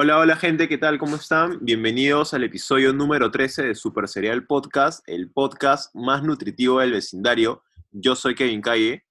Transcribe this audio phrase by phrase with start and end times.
[0.00, 0.96] Hola, hola gente, ¿qué tal?
[0.96, 1.58] ¿Cómo están?
[1.60, 7.64] Bienvenidos al episodio número 13 de Super Serial Podcast, el podcast más nutritivo del vecindario.
[7.90, 9.04] Yo soy Kevin Calle.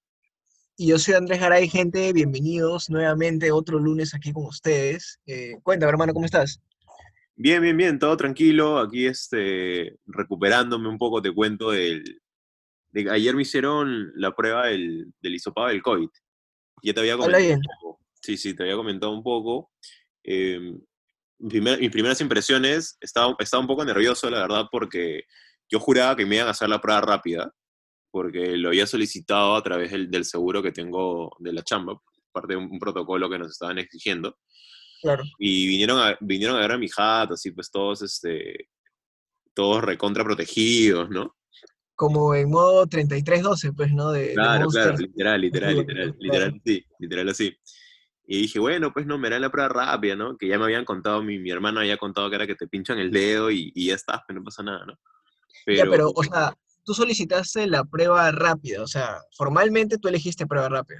[0.78, 2.10] Y yo soy Andrés Garay, gente.
[2.14, 5.20] Bienvenidos nuevamente otro lunes aquí con ustedes.
[5.26, 6.58] Eh, cuéntame, hermano, ¿cómo estás?
[7.36, 8.78] Bien, bien, bien, todo tranquilo.
[8.78, 12.22] Aquí este, recuperándome un poco, te cuento, del,
[12.92, 16.08] de, ayer me hicieron la prueba del, del hisopado del COVID.
[16.82, 17.58] Ya te había comentado bien.
[17.58, 18.00] un poco.
[18.22, 19.70] Sí, sí, te había comentado un poco.
[20.30, 20.74] Eh,
[21.48, 25.22] primer- mis primeras impresiones, estaba, estaba un poco nervioso, la verdad, porque
[25.70, 27.52] yo juraba que me iban a hacer la prueba rápida,
[28.10, 31.98] porque lo había solicitado a través del, del seguro que tengo de la chamba,
[32.32, 34.36] parte de un, un protocolo que nos estaban exigiendo.
[35.00, 35.22] Claro.
[35.38, 38.68] Y vinieron a, vinieron a ver a mi jato, así pues todos, este,
[39.54, 41.36] todos recontra protegidos, ¿no?
[41.94, 44.10] Como en modo 3312, pues, ¿no?
[44.12, 44.82] De, de Claro, Monster.
[44.84, 46.16] claro, literal, literal, literal, claro.
[46.20, 47.56] literal, sí, literal así.
[48.30, 50.36] Y dije, bueno, pues no, me harán la prueba rápida, ¿no?
[50.36, 52.98] Que ya me habían contado, mi, mi hermano había contado que era que te pinchan
[52.98, 54.98] el dedo y, y ya está, pues no pasa nada, ¿no?
[55.66, 56.52] Ya, pero, o sea,
[56.84, 60.98] tú solicitaste la prueba rápida, o sea, formalmente tú elegiste prueba rápida.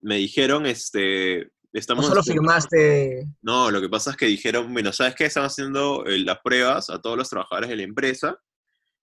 [0.00, 2.06] me dijeron, este, O estamos...
[2.06, 3.26] solo haciendo- firmaste.
[3.42, 5.24] No, lo que pasa es que dijeron, bueno, ¿sabes qué?
[5.26, 8.38] Están haciendo eh, las pruebas a todos los trabajadores de la empresa,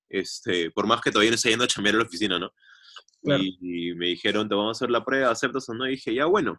[0.07, 2.51] este, por más que todavía no esté yendo a chambear a la oficina, ¿no?
[3.21, 3.43] Claro.
[3.43, 5.85] Y, y me dijeron, te vamos a hacer la prueba, ¿aceptas o no?
[5.87, 6.57] Y dije, ya, bueno.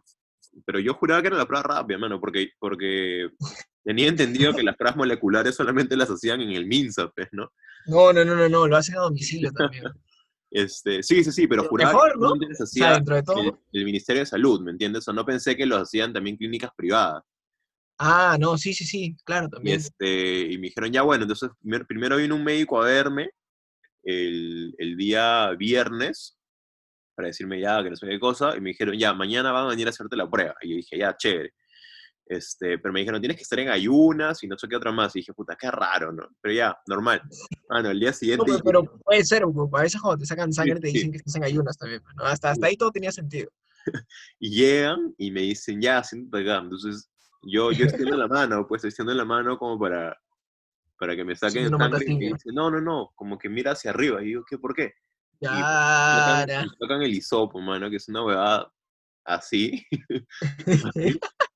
[0.65, 3.29] Pero yo juraba que era la prueba rápida, mano, porque, porque
[3.83, 7.51] tenía entendido que las pruebas moleculares solamente las hacían en el MINSA, pues, ¿no?
[7.85, 9.83] No, no, no, no, no, lo hacen a domicilio también.
[10.49, 12.63] Este, sí, sí, sí, pero juraba mejor, que ¿no?
[12.63, 13.41] O sea, de todo.
[13.41, 15.07] el, el Ministerio de Salud, ¿me entiendes?
[15.07, 17.23] O no pensé que los hacían también clínicas privadas.
[17.99, 19.77] Ah, no, sí, sí, sí, claro, Y, también.
[19.77, 23.31] este, y me dijeron, ya bueno, entonces primer- primero vino un médico a verme
[24.03, 26.36] el, el día viernes
[27.17, 29.69] para decirme ya que no sé qué cosa, y me dijeron, ya, mañana van a
[29.69, 30.55] venir a hacerte la prueba.
[30.61, 31.51] Y yo dije, ya, chévere.
[32.27, 35.15] Este, pero me dijeron, tienes que estar en ayunas y no sé qué otra más.
[35.15, 36.27] Y dije, puta, qué raro, ¿no?
[36.39, 37.23] Pero ya, normal.
[37.67, 38.45] Bueno, el día No, siguiente...
[38.45, 40.93] pero, pero puede ser, a veces cuando te sacan sangre te sí.
[40.93, 42.03] dicen que estás en ayunas también.
[42.17, 42.25] ¿no?
[42.25, 43.49] Hasta, hasta ahí todo tenía sentido.
[44.39, 46.61] Y llegan y me dicen, ya, siéntate acá.
[46.61, 47.09] Entonces,
[47.41, 50.15] yo, yo extiendo la mano, pues extiendo la mano como para,
[50.99, 52.05] para que me saquen una sangre.
[52.05, 54.21] Y me dicen, no, no, no, como que mira hacia arriba.
[54.21, 54.59] Y digo, ¿qué?
[54.59, 54.93] ¿Por qué?
[55.39, 56.45] Ya,
[56.79, 58.71] tocan, el hisopo, mano, que es una huevada
[59.23, 59.85] así.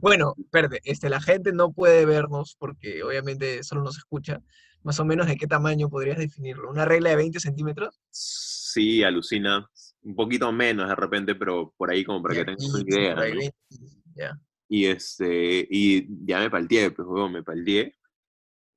[0.00, 4.40] Bueno, espérate, este, la gente no puede vernos porque obviamente solo nos escucha.
[4.82, 6.70] Más o menos de qué tamaño podrías definirlo.
[6.70, 8.00] ¿Una regla de 20 centímetros?
[8.10, 9.68] Sí, alucina.
[10.02, 13.14] Un poquito menos de repente, pero por ahí como para que tengas una 15, idea,
[13.14, 13.38] por ahí, ¿no?
[13.38, 13.56] 20,
[14.16, 14.40] ya.
[14.68, 17.94] Y este, y ya me palteé, pues, huevón, me palteé.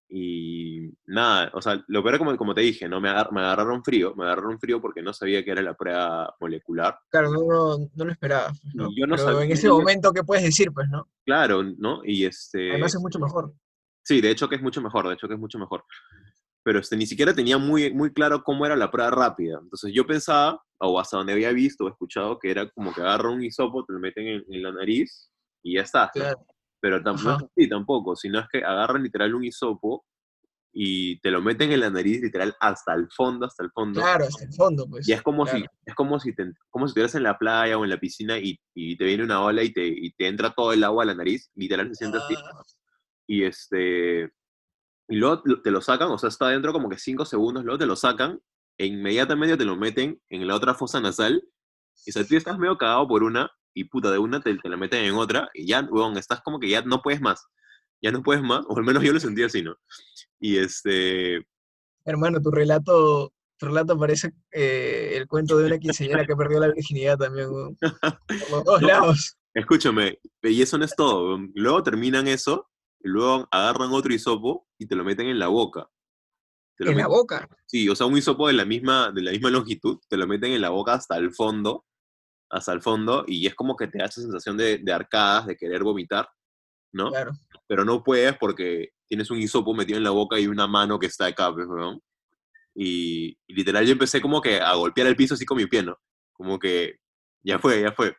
[0.07, 3.01] Y nada, o sea, lo peor como, como te dije, ¿no?
[3.01, 6.33] Me, agar- me agarraron frío, me agarraron frío porque no sabía que era la prueba
[6.39, 6.97] molecular.
[7.09, 7.41] Claro, no,
[7.77, 8.49] no, no lo esperaba.
[8.49, 8.89] pues, ¿no?
[8.95, 11.07] Yo no Pero en sabía- ese momento, ¿qué puedes decir, pues, no?
[11.25, 12.01] Claro, ¿no?
[12.05, 12.71] Y este...
[12.71, 13.53] Además es mucho mejor.
[14.03, 15.83] Sí, de hecho que es mucho mejor, de hecho que es mucho mejor.
[16.63, 19.59] Pero este, ni siquiera tenía muy, muy claro cómo era la prueba rápida.
[19.61, 23.33] Entonces yo pensaba, o hasta donde había visto o escuchado, que era como que agarran
[23.33, 25.31] un hisopo, te lo meten en, en la nariz
[25.63, 26.09] y ya está.
[26.13, 26.45] Claro.
[26.79, 30.05] Pero tampoco así tampoco, sino es que agarran literal un hisopo
[30.77, 34.01] y te lo meten en la nariz literal hasta el fondo, hasta el fondo.
[34.01, 35.07] Claro, hasta el fondo, pues.
[35.07, 35.71] Y es como si, claro.
[35.85, 38.59] es como si, te, como si estuvieras en la playa o en la piscina y,
[38.73, 41.15] y te viene una ola y te, y te entra todo el agua a la
[41.15, 42.61] nariz, literal se siente así Ah,
[43.27, 44.31] y este
[45.07, 47.85] y luego te lo sacan, o sea, está dentro como que 5 segundos, luego te
[47.85, 48.41] lo sacan
[48.77, 51.41] e inmediatamente te lo meten en la otra fosa nasal
[52.05, 54.69] y o sea, tú estás medio cagado por una y puta, de una te, te
[54.69, 57.45] la meten en otra y ya, weón, estás como que ya no puedes más,
[58.01, 59.75] ya no puedes más, o al menos yo lo sentí así, ¿no?
[60.39, 61.45] Y este,
[62.05, 66.67] hermano, tu relato, tu relato parece eh, el cuento de una quinceañera que perdió la
[66.67, 67.77] virginidad también, weón.
[68.27, 68.87] Por los dos No.
[68.87, 69.37] lados.
[69.53, 71.51] escúchame, y eso no es todo, weón.
[71.55, 72.69] luego terminan eso
[73.03, 75.87] y luego agarran otro hisopo y te lo meten en la boca.
[76.77, 77.49] Te lo En la meten- boca.
[77.65, 80.51] Sí, o sea, un hisopo de la misma, de la misma longitud, te lo meten
[80.53, 81.85] en la boca hasta el fondo,
[82.55, 85.57] hasta el fondo, y es como que te da esa sensación de, de arcadas, de
[85.57, 86.29] querer vomitar,
[86.93, 87.09] ¿no?
[87.11, 87.31] Claro.
[87.67, 91.07] Pero no puedes porque tienes un hisopo metido en la boca y una mano que
[91.07, 92.01] está acá, pues, weón.
[92.73, 95.83] Y, y literal yo empecé como que a golpear el piso así con mi pie,
[95.83, 95.97] ¿no?
[96.33, 96.99] Como que
[97.43, 98.15] ya fue, ya fue.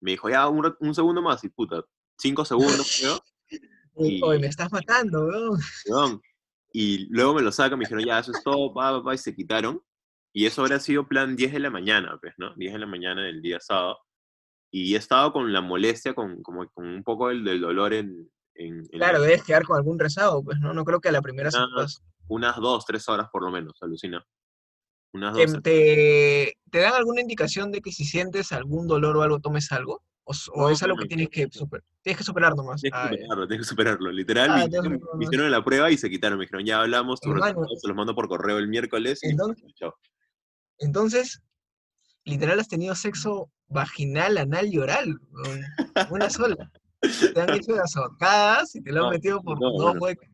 [0.00, 1.82] Me dijo, ya, un, un segundo más, y puta,
[2.18, 3.20] cinco segundos, creo.
[3.98, 6.20] Y- Oye, me estás matando, weón.
[6.72, 9.18] Y luego me lo sacan, me dijeron, ya, eso es todo, pa, pa, pa, y
[9.18, 9.80] se quitaron.
[10.36, 12.52] Y eso habría sido plan 10 de la mañana, pues, ¿no?
[12.56, 13.98] 10 de la mañana del día sábado.
[14.70, 18.30] Y he estado con la molestia, con, como, con un poco del, del dolor en...
[18.54, 20.74] en- en Claro, la- debes quedar con algún rezago, pues, ¿no?
[20.74, 22.00] No creo que a la primera se te pase.
[22.28, 24.22] unas dos, tres horas por lo menos, alucina.
[25.14, 25.62] Unas ¿Te, dos.
[25.62, 30.02] te, te dan alguna indicación de que si sientes algún dolor o algo, tomes algo?
[30.24, 32.82] ¿O, o No, es algo no, que tienes que super- Tienes que superar nomás.
[32.82, 34.12] Tienes que Ah, superarlo, tienes que superarlo.
[34.12, 36.36] Literal, Ah, me, me hicieron la prueba y se quitaron.
[36.38, 37.46] Me dijeron, ya hablamos, tus Hermano.
[37.52, 39.20] resultados se los mando por correo el miércoles.
[39.22, 39.94] Y Entonces- chao.
[40.78, 41.42] Entonces,
[42.24, 45.18] literal has tenido sexo vaginal, anal y oral.
[46.10, 46.70] Una sola.
[47.00, 50.28] Te han hecho las ahorcadas y te lo han No, metido por no, dos huecos.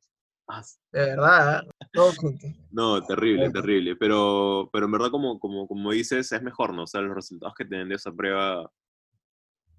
[0.48, 0.62] Ah,
[0.92, 1.86] De verdad, ¿eh?
[1.92, 2.46] todo junto.
[2.70, 3.96] No, terrible, terrible.
[3.96, 6.82] Pero, pero en verdad, como, como, como dices, es mejor, ¿no?
[6.82, 8.70] O sea, los resultados que tienen de esa prueba.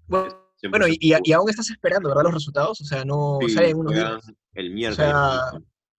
[0.06, 1.32] Bueno, y, y- y seguros.
[1.36, 2.24] aún estás esperando, ¿verdad?
[2.24, 2.80] Los resultados.
[2.80, 4.22] O sea, no Sí, salen en unos días.
[4.54, 5.12] El miércoles.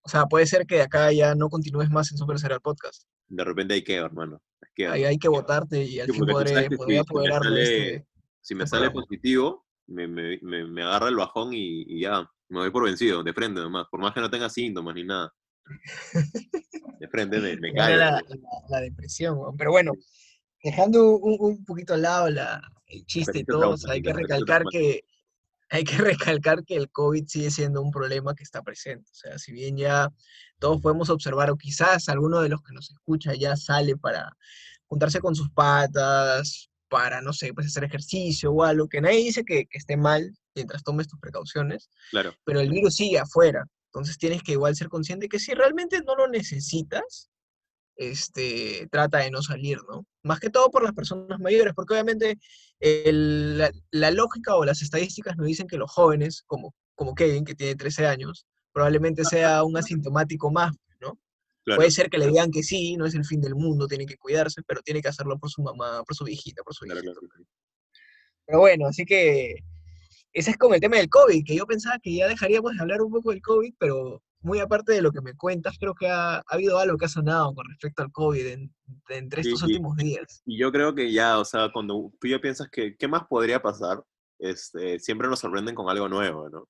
[0.02, 3.04] O sea, puede ser que de acá ya no continúes más en Super Serial Podcast.
[3.28, 4.42] De repente hay que, hermano.
[4.62, 7.10] Hay que, Ahí hay que votarte y al Sí, fin porque tú podré, podré si-
[7.24, 8.08] me sale- este.
[8.42, 12.60] si me sale positivo, me, me, me, me agarra el bajón y, y ya, me
[12.60, 13.88] doy por vencido, de frente nomás.
[13.90, 15.32] Por más que no tenga síntomas ni nada.
[17.00, 17.98] De frente me, caigo.
[18.00, 18.22] la, la-
[18.70, 19.38] la depresión.
[19.58, 19.94] Pero bueno,
[20.64, 24.14] dejando un, un poquito al lado la, el chiste y todo, o sea, hay que
[24.14, 25.02] recalcar que
[25.70, 29.10] hay que recalcar que el COVID sigue siendo un problema que está presente.
[29.12, 30.12] O sea, si bien ya
[30.60, 34.36] todos podemos observar, o quizás alguno de los que nos escucha ya sale para
[34.88, 39.44] juntarse con sus patas, para, no sé, pues hacer ejercicio o algo, que nadie dice
[39.44, 43.66] que, que esté mal mientras tomes tus precauciones, Claro, pero el virus sigue afuera.
[43.88, 47.30] Entonces tienes que igual ser consciente que si realmente no lo necesitas,
[47.96, 50.06] este, trata de no salir, ¿no?
[50.24, 52.38] Más que todo por las personas mayores, porque obviamente
[52.80, 57.46] el- la, la lógica o las estadísticas nos dicen que los jóvenes, como, como Kevin,
[57.46, 61.18] que tiene 13 años, probablemente sea un asintomático más, ¿no?
[61.64, 61.80] claro.
[61.80, 64.18] Puede ser que le digan que sí, no es el fin del mundo, tiene que
[64.18, 67.20] cuidarse, pero tiene que hacerlo por su mamá, por su viejita, por su claro, hijito.
[67.20, 67.46] claro.
[68.46, 69.56] Pero bueno, así que
[70.34, 73.02] ese es como el tema del COVID, que yo pensaba que ya dejaríamos de hablar
[73.02, 76.38] un poco del COVID, pero muy aparte de lo que me cuentas, creo que ha,
[76.38, 78.74] ha habido algo que ha sonado con respecto al COVID en-
[79.10, 80.42] entre estos últimos días.
[80.46, 83.62] Y yo creo que ya, o sea, cuando tú ya piensas que, ¿qué más podría
[83.62, 84.04] pasar?
[84.40, 86.68] Este, siempre nos sorprenden con algo nuevo, ¿no?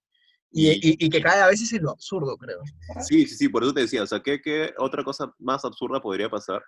[0.51, 2.59] Y, y- y que cada vez es en lo absurdo, creo.
[3.07, 5.99] Sí, sí, sí, por eso te decía, o sea, ¿qué, qué otra cosa más absurda
[6.01, 6.63] podría pasar?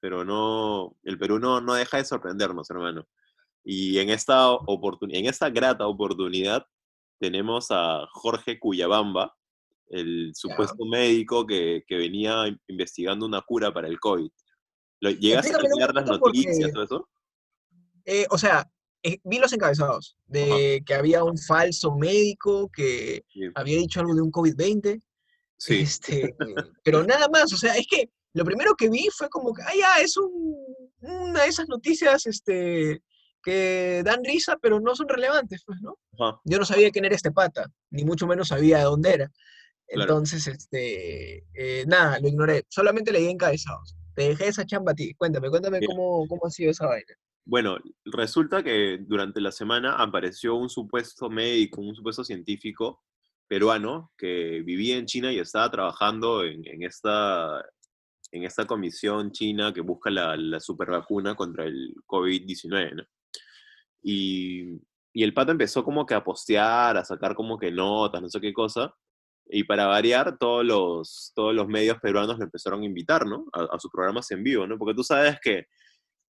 [0.00, 3.06] Pero no, el Perú no, no deja de sorprendernos, hermano.
[3.64, 6.64] Y en esta, oportun- en esta grata oportunidad
[7.18, 9.34] tenemos a Jorge Cuyabamba,
[9.88, 14.30] el supuesto médico que, que venía in- investigando una cura para el COVID.
[15.00, 17.08] ¿Lo- ¿Llegaste a leer las porque- noticias, todo eso?
[18.06, 18.68] Eh, o sea,
[19.02, 23.40] eh, vi los encabezados de que había un falso médico que Sí.
[23.54, 25.00] había dicho algo de un COVID-20.
[25.56, 26.34] Sí, Este,
[26.84, 29.72] pero nada más, o sea, es que lo primero que vi fue como que, ah,
[29.78, 30.56] ya, es un,
[31.00, 33.02] una de esas noticias este,
[33.42, 35.96] que dan risa, pero no son relevantes, pues, ¿no?
[36.18, 39.32] ajá, Yo no sabía quién era este pata, ni mucho menos sabía de dónde era.
[39.88, 40.02] Claro.
[40.02, 42.64] Entonces, este, eh, nada, lo ignoré.
[42.68, 43.96] Solamente leí encabezados.
[44.14, 45.14] Te dejé esa chamba a ti.
[45.14, 45.90] Cuéntame, cuéntame Bien.
[45.90, 47.14] cómo, cómo ha sido esa vaina.
[47.46, 47.76] Bueno,
[48.06, 53.02] resulta que durante la semana apareció un supuesto médico, un supuesto científico
[53.46, 57.62] peruano que vivía en China y estaba trabajando en, en esta,
[58.32, 63.04] en esta comisión china que busca la, la supervacuna contra el COVID-19, ¿no?
[64.02, 64.80] Y,
[65.12, 68.40] y el pata empezó como que a postear, a sacar como que notas, no sé
[68.40, 68.94] qué cosa.
[69.46, 73.46] Y para variar, todos los, todos los medios peruanos lo empezaron a invitar, ¿no?
[73.52, 74.78] A, a sus programas en vivo, ¿no?
[74.78, 75.66] Porque tú sabes que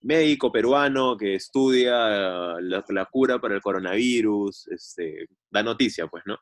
[0.03, 1.97] médico peruano que estudia
[2.61, 6.37] la, la cura para el coronavirus, este, da noticia, pues, ¿no?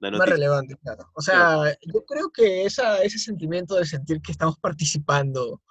[0.00, 0.34] Da Más noticia.
[0.34, 1.10] relevante, claro.
[1.14, 5.62] O sea, yo creo que esa, ese sentimiento de sentir que estamos participando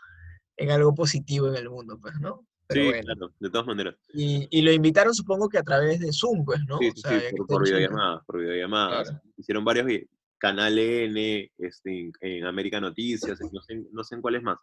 [0.58, 2.48] en algo positivo en el mundo, pues, ¿no?
[2.68, 3.04] Pero Sí, bueno.
[3.04, 3.96] claro, de todas maneras.
[4.14, 6.78] Y, y lo invitaron, supongo que a través de Zoom, pues, ¿no?
[6.80, 9.10] Sí, O sí, sea, por, por videollamadas, por videollamadas.
[9.10, 9.24] Claro.
[9.38, 9.86] Hicieron varios,
[10.38, 14.58] Canal N, este, en, en América Noticias, no sé, no sé en cuáles más.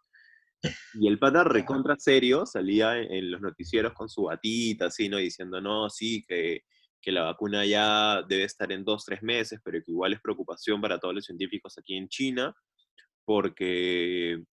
[0.95, 5.17] Y el pata recontra serio salía en, los noticieros con su batita, así, ¿no?
[5.17, 6.63] Diciendo, no, sí, que,
[7.01, 10.81] que la vacuna ya debe estar en dos, tres meses, pero que igual es preocupación
[10.81, 12.55] para todos los científicos aquí en China,
[13.25, 14.45] porque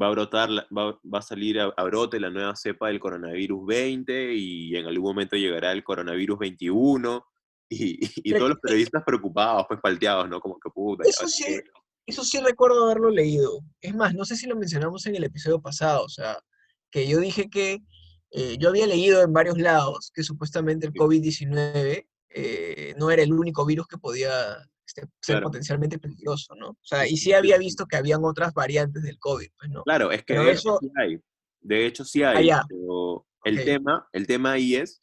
[0.00, 3.66] va a brotar, va, va a salir a, a brote la nueva cepa del coronavirus
[3.66, 7.26] 20 y en algún momento llegará el coronavirus 21
[7.70, 10.40] y, y- todos los periodistas preocupados, pues palteados, ¿no?
[10.40, 11.08] Como que puta.
[11.08, 11.62] Eso sí, que-
[12.06, 13.60] eso sí recuerdo haberlo leído.
[13.80, 16.38] Es más, no sé si lo mencionamos en el episodio pasado, o sea,
[16.90, 17.78] que yo dije que
[18.32, 20.98] eh, yo había leído en varios lados que supuestamente el Sí.
[20.98, 24.30] COVID-19 eh, no era el único virus que podía
[24.86, 25.46] este, ser Claro.
[25.46, 26.70] potencialmente peligroso, ¿no?
[26.70, 29.82] O sea, y sí, había visto que habían otras variantes del COVID, pues, ¿no?
[29.84, 31.18] Claro, es que Pero de hecho eso- sí hay.
[31.60, 32.48] De hecho sí hay.
[32.68, 33.64] pero el, Ok.
[33.64, 35.00] tema, el tema ahí es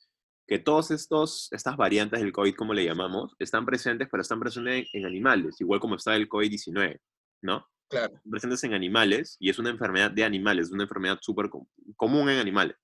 [0.48, 5.02] que todas estas variantes del COVID, como le llamamos, están presentes, pero están presentes en,
[5.02, 7.00] en animales, igual como está el COVID-19,
[7.42, 7.68] ¿no?
[7.90, 8.16] Claro.
[8.16, 11.68] Están presentes en animales y es una enfermedad de animales, es una enfermedad súper com-
[11.96, 12.78] común en animales.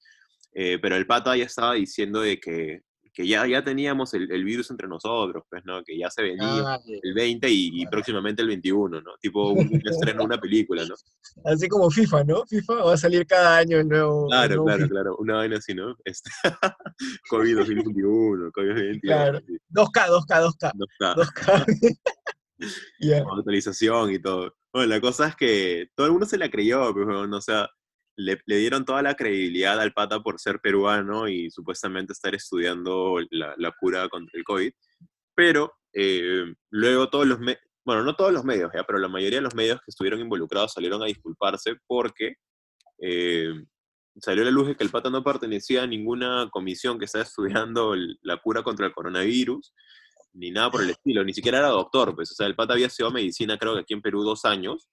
[0.54, 2.82] Eh, pero el pata ya estaba diciendo de que,
[3.14, 5.84] que ya, ya teníamos el, el virus entre nosotros, pues, ¿no?
[5.84, 9.12] Que ya se venía Ah, el 20 y, y próximamente el 21, ¿no?
[9.22, 10.96] Tipo un, un estreno de una película, ¿no?
[11.46, 12.44] Así como FIFA, ¿no?
[12.46, 14.26] FIFA va a salir cada año el nuevo.
[14.26, 14.90] el Claro, nuevo claro, FIFA.
[14.90, 15.16] claro.
[15.20, 15.96] Una vaina así, ¿no?
[16.04, 16.30] Este,
[17.30, 19.00] COVID 2021, COVID 2021.
[19.02, 19.38] Claro.
[19.38, 20.72] así, 2K, 2K, 2K.
[20.76, 21.16] no está.
[21.16, 21.98] 2K.
[23.00, 23.24] Ya.
[23.24, 24.56] con actualización y todo.
[24.74, 27.70] Bueno, la cosa es que todo el mundo se la creyó, pues, weón, o sea,
[28.16, 33.18] le, le dieron toda la credibilidad al pata por ser peruano y supuestamente estar estudiando
[33.32, 34.72] la, la cura contra el COVID,
[35.36, 37.40] pero eh, luego todos los,
[37.86, 40.74] bueno, no todos los medios, ya, pero la mayoría de los medios que estuvieron involucrados
[40.74, 42.36] salieron a disculparse porque
[43.00, 43.54] eh,
[44.18, 47.24] salió a la luz de que el pata no pertenecía a ninguna comisión que estaba
[47.24, 49.74] estudiando el- la cura contra el coronavirus,
[50.34, 52.88] ni nada por el estilo, ni siquiera era doctor, pues, o sea, el pata había
[52.88, 54.88] estudiado medicina creo que aquí en Perú dos años,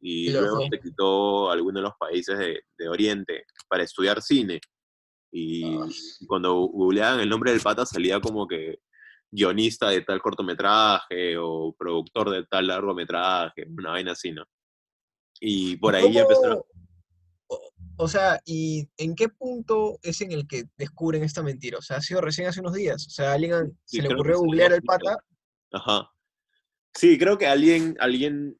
[0.00, 0.70] y lo luego dejó.
[0.70, 4.60] se quitó a alguno de los países de, de Oriente para estudiar cine.
[5.32, 5.76] Y
[6.26, 8.78] cuando googleaban el nombre del pata salía como que
[9.30, 14.44] guionista de tal cortometraje o productor de tal largometraje, una vaina así, ¿no?
[15.40, 16.58] Y por ahí ya empezaron...
[16.58, 16.66] ¿Cómo-
[17.48, 21.78] O, o sea, ¿y en qué punto es en el que descubren esta mentira?
[21.78, 23.06] O sea, ha sido recién hace unos días.
[23.06, 24.82] O sea, alguien Sí, se le ocurrió googlear días.
[24.86, 25.18] pata.
[25.72, 26.10] Ajá.
[26.94, 28.58] Sí, creo que alguien, alguien,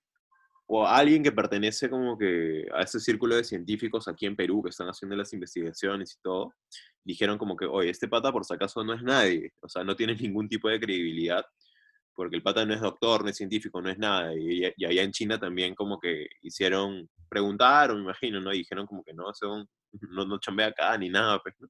[0.67, 4.71] o alguien que pertenece como que a ese círculo de científicos aquí en Perú que
[4.71, 6.55] están haciendo las investigaciones y todo,
[7.05, 9.95] dijeron como que, oye, este pata por si acaso no es nadie, o sea, no
[9.95, 11.45] tiene ningún tipo de credibilidad,
[12.15, 15.03] porque el pata no es doctor, no es científico, no es nada, y, y allá
[15.03, 18.53] en China también como que hicieron, preguntaron, me imagino, ¿no?
[18.53, 19.69] Y dijeron como que no, son,
[20.11, 21.69] no, no chambea acá ni nada, pues, ¿no?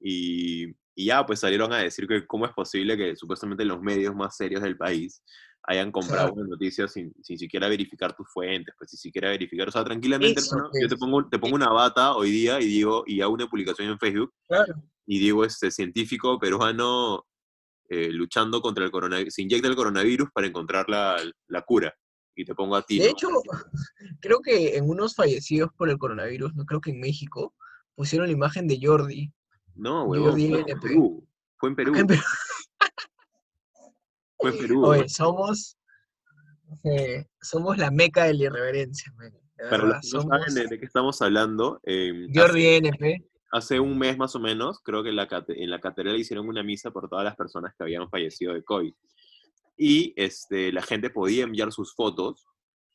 [0.00, 4.14] Y, y ya, pues salieron a decir que cómo es posible que supuestamente los medios
[4.14, 5.22] más serios del país
[5.70, 6.40] hayan comprado Claro.
[6.40, 10.40] una noticia sin, sin siquiera verificar tus fuentes, pues sin siquiera verificar, o sea, tranquilamente,
[10.40, 13.46] Eso, yo te pongo, te pongo una bata hoy día y digo, y hago una
[13.48, 14.74] publicación en Facebook Claro.
[15.06, 17.26] y digo, este científico peruano
[17.90, 21.16] eh, luchando contra el coronavirus, se inyecta el coronavirus para encontrar la,
[21.48, 21.94] la cura.
[22.34, 22.98] Y te pongo a ti.
[22.98, 23.10] De ¿no?
[23.10, 23.28] hecho,
[24.20, 27.54] creo que en unos fallecidos por el coronavirus, no creo que en México,
[27.94, 29.32] pusieron la imagen de Jordi.
[29.74, 30.80] no, huevón, di fue en.
[30.80, 31.28] Perú.
[31.58, 31.92] Fue en Perú.
[34.38, 34.86] Fue Perú.
[34.86, 35.76] Oye, somos,
[36.84, 39.12] eh, somos la meca de la irreverencia.
[39.16, 42.76] man, de Para los que no somos saben de, de qué estamos hablando, eh, hace,
[42.76, 43.24] NP.
[43.50, 46.62] hace un mes más o menos, creo que en la, en la catedral hicieron una
[46.62, 48.94] misa por todas las personas que habían fallecido de COVID.
[49.76, 52.46] Y este, la gente podía enviar sus fotos,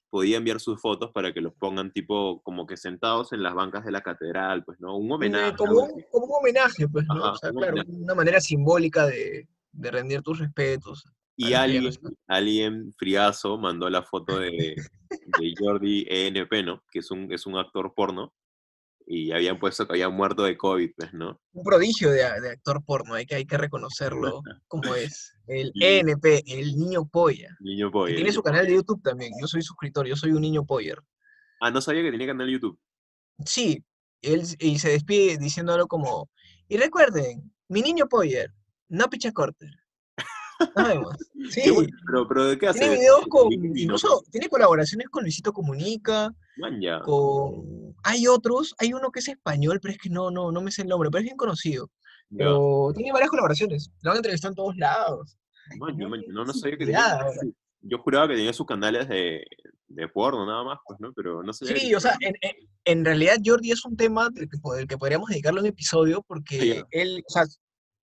[0.10, 3.84] podía enviar sus fotos para que los pongan tipo como que sentados en las bancas
[3.84, 4.96] de la catedral, pues, ¿no?
[4.96, 5.50] Un homenaje.
[5.50, 7.16] Eh, como, algo un, como un homenaje, pues, ¿no?
[7.16, 7.92] Ajá, o sea, un claro, homenaje.
[7.92, 11.04] una manera simbólica de, de rendir tus respetos.
[11.36, 11.90] Y alguien,
[12.28, 14.76] alguien friazo mandó la foto de,
[15.10, 16.84] de Jordi ENP, ¿no?
[16.92, 18.34] Que es un, es un actor porno.
[19.06, 21.42] Y habían puesto que había muerto de COVID, pues, ¿no?
[21.52, 25.34] Un prodigio de, de actor porno, hay que, hay que reconocerlo como es.
[25.48, 27.50] El Y- ENP, el niño polla.
[27.60, 28.16] Niño Que Poyer.
[28.16, 29.34] tiene su canal de YouTube también.
[29.42, 31.00] Yo soy suscriptor, yo soy un niño poller.
[31.60, 32.80] Ah, no sabía que tenía canal de YouTube.
[33.46, 33.84] Sí,
[34.22, 36.30] él y se despide diciendo algo como,
[36.70, 38.54] y recuerden, mi niño poller,
[38.88, 39.70] no picha corter.
[41.50, 42.80] Sí, Qué bueno, pero, pero ¿de qué hace?
[42.80, 46.34] tiene videos con, incluso tiene colaboraciones con Luisito Comunica,
[47.04, 47.94] con...
[48.04, 50.84] Hay otros, hay uno que es español, pero es que no, no, no me sé
[50.84, 51.90] el nombre, pero es bien conocido.
[52.30, 52.38] ya.
[52.38, 55.38] Pero tiene varias colaboraciones, lo han entrevistado en todos lados.
[55.78, 57.18] No, no sabía que tenía.
[57.82, 59.44] Yo juraba que tenía sus canales de,
[59.88, 61.12] de porno nada más, pues, ¿no?
[61.14, 62.16] Pero no sabía Sí, que- o sea,
[62.86, 66.22] en, realidad Jordi es un tema del que, po- del que podríamos dedicarle un episodio
[66.26, 67.44] porque él, o sea,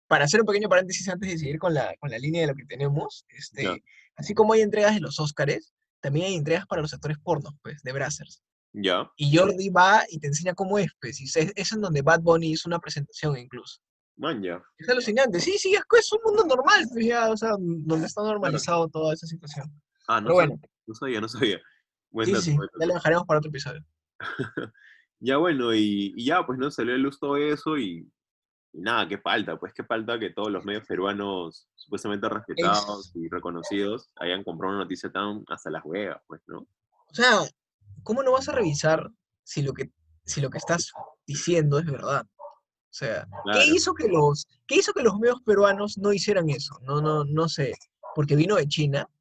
[0.08, 2.56] para hacer un pequeño paréntesis antes de seguir con la, con la línea de lo
[2.56, 3.84] que tenemos, este,
[4.16, 7.82] así como hay entregas de los Óscares, también hay entregas para los actores pornos, pues,
[7.84, 8.42] de Brazzers.
[8.74, 9.10] Ya.
[9.18, 12.22] Y Jordi va y te enseña cómo es, pues, y es, es en donde Bad
[12.22, 13.80] Bunny hizo una presentación incluso.
[14.16, 14.62] Man, ya.
[14.78, 18.22] Es alucinante, sí, sí, es, es un mundo normal, pues ya, o sea, donde está
[18.24, 19.70] normalizado toda esa situación.
[20.08, 21.62] Ah, no Pero sabía, bueno, no sabía, no sabía.
[22.10, 23.84] Buen sí, dato, sí, buen ya lo dejaremos para otro episodio.
[25.20, 28.08] Ya bueno, y, y ya, pues no salió a luz todo eso y,
[28.78, 33.28] y nada, qué falta, pues qué falta que todos los medios peruanos supuestamente respetados y
[33.28, 36.60] reconocidos hayan comprado una noticia tan hasta las huevas, pues, ¿no?
[36.60, 37.40] O sea,
[38.04, 39.10] ¿cómo no vas a revisar
[39.44, 39.90] si lo que,
[40.26, 40.92] si lo que estás
[41.26, 42.24] diciendo es verdad?
[42.40, 43.60] O sea, Claro.
[43.60, 46.78] ¿qué hizo que los, qué hizo que los medios peruanos no hicieran eso?
[46.84, 47.74] No, no, no sé,
[48.14, 49.10] porque vino de China.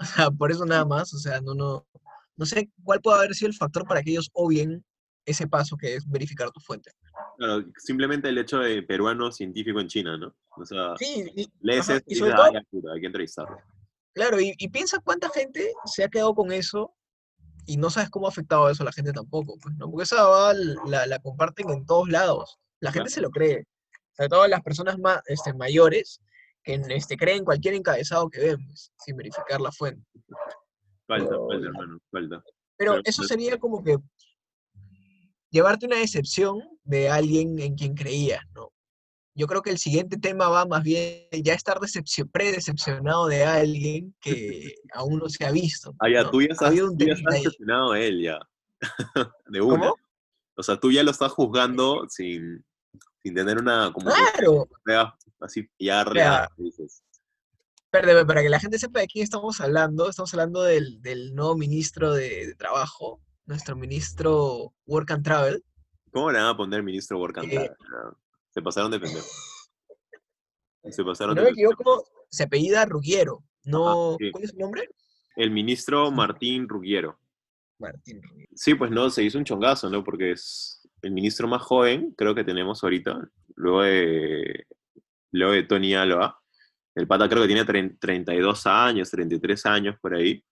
[0.00, 1.86] O sea, por eso nada más, o sea, no, no,
[2.34, 4.84] no sé cuál puede haber sido el factor para que ellos obvien
[5.24, 6.90] ese paso que es verificar tu fuente.
[7.38, 10.34] Claro, simplemente el hecho de peruano científico en China, ¿no?
[10.56, 13.56] O sea, Sí, y, lees ajá, y sobre todo, "Ah, ya, puta, hay que entrevistarlo.
[14.14, 16.94] claro, y, y piensa cuánta gente se ha quedado con eso
[17.66, 19.90] y no sabes cómo ha afectado eso a la gente tampoco, pues, ¿no?
[19.90, 22.58] Porque esa va, la, la comparten en todos lados.
[22.80, 23.14] La gente Claro.
[23.14, 23.64] se lo cree.
[24.16, 26.20] Sobre todo las personas más, este, mayores
[26.64, 30.04] que este, creen cualquier encabezado que ven, pues, sin verificar la fuente.
[31.06, 32.42] Falta, falta, hermano, falta.
[32.76, 33.96] Pero eso sería como que
[35.50, 38.72] llevarte una decepción de alguien en quien creías, ¿no?
[39.34, 41.78] Yo creo que el siguiente tema va más bien ya estar
[42.30, 45.94] pre-decepcionado de alguien que aún no se ha visto.
[46.00, 48.38] Ah, ya, tú ya estás, decepcionado de él, ya.
[49.46, 49.78] de una.
[49.78, 49.96] ¿Cómo?
[50.54, 52.62] O sea, tú ya lo estás juzgando sin,
[53.22, 53.90] sin tener una...
[53.92, 54.68] Como claro.
[55.40, 57.02] así, ya real, dices.
[57.90, 62.12] Para que la gente sepa de quién estamos hablando, estamos hablando del, del nuevo ministro
[62.12, 65.64] de, Trabajo, nuestro ministro Work and Travel.
[66.12, 67.70] ¿Cómo le van a poner ministro Work and eh?
[68.50, 69.26] Se pasaron de pendejo.
[70.90, 73.44] Se pasaron si no me equivoco, se apellida Ruggiero.
[73.64, 74.88] No, ¿Cuál es su nombre?
[75.36, 77.20] El ministro Martín Ruggiero.
[77.78, 78.50] Martín Ruggiero.
[78.52, 80.02] Sí, pues no, se hizo un chongazo, ¿no?
[80.02, 83.16] Porque es el ministro más joven, creo que tenemos ahorita,
[83.54, 84.66] luego de,
[85.30, 86.40] luego de Tony Alba.
[86.96, 90.44] El pata creo que tiene 32 años, 33 años por ahí.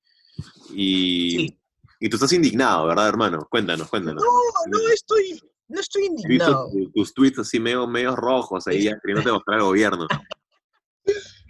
[0.73, 1.59] Y,
[1.99, 3.47] y tú estás indignado, ¿verdad, hermano?
[3.50, 4.23] Cuéntanos, cuéntanos.
[4.23, 6.70] No, no estoy, no estoy indignado.
[6.94, 8.84] tus tweets así medio, medio rojos ahí,
[9.24, 10.06] te mostrar el gobierno.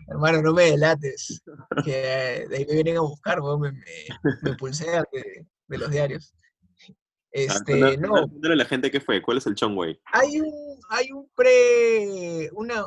[0.08, 1.42] Hermano, no me delates.
[1.84, 3.84] Que de ahí me vienen a buscar, me, me,
[4.42, 6.34] me pulsean de, de, los diarios.
[7.32, 8.16] Este, no.
[8.16, 10.00] a la gente qué fue, ¿cuál es el Chongway?
[10.12, 12.86] Hay un, hay un pre, una,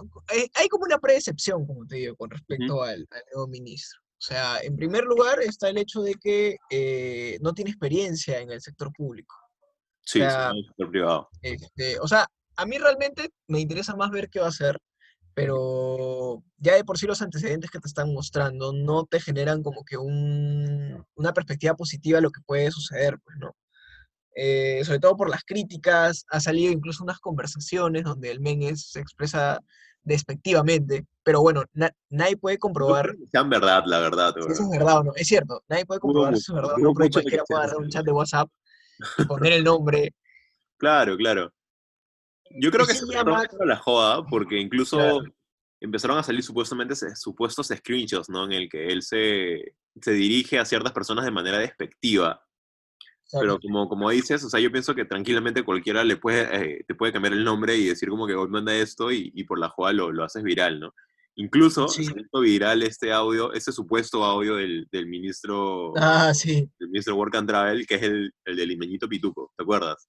[0.54, 4.02] hay como una predecepción, como te digo, con respecto al, nuevo ministro.
[4.02, 8.52] O sea, en primer lugar está el hecho de que eh, no tiene experiencia en
[8.52, 9.36] el sector público.
[10.06, 11.30] Sí, en el sector privado.
[11.42, 14.80] Este, o sea, a mí realmente me interesa más ver qué va a hacer,
[15.34, 19.84] pero ya de por sí los antecedentes que te están mostrando no te generan como
[19.84, 23.56] que un, una perspectiva positiva de lo que puede suceder, pues, ¿no?
[24.36, 29.00] Eh, sobre todo por las críticas, ha salido incluso unas conversaciones donde el men se
[29.00, 29.60] expresa
[30.04, 31.64] despectivamente, pero bueno,
[32.10, 33.16] nadie puede comprobar...
[33.18, 34.34] No sean verdad, la verdad.
[34.34, 36.76] Si eso es verdad o no, es cierto, nadie puede comprobar si eso es verdad
[36.76, 38.50] o no, cualquiera puede agarrar un chat de WhatsApp
[39.28, 40.14] poner el nombre.
[40.78, 41.54] Claro, claro.
[42.50, 43.44] Yo creo que se llama...
[43.66, 45.24] la joda, porque incluso
[45.80, 48.46] empezaron a salir supuestamente supuestos screenshots, ¿no?
[48.46, 52.44] En el que él se, se dirige a ciertas personas de manera despectiva
[53.40, 56.96] pero como, como dices, o sea, yo pienso que tranquilamente cualquiera le puede, eh, te
[56.96, 59.70] puede cambiar el nombre y decir como que hoy manda esto y, y, por la
[59.70, 60.94] jugada lo, lo, haces viral, ¿no?
[61.36, 62.08] Incluso sí.
[62.32, 66.70] viral este audio, este supuesto audio del, del ministro, ah, sí.
[66.80, 70.08] del ministro Work and Travel, que es el, el del Imeñito Pituco, ¿te acuerdas?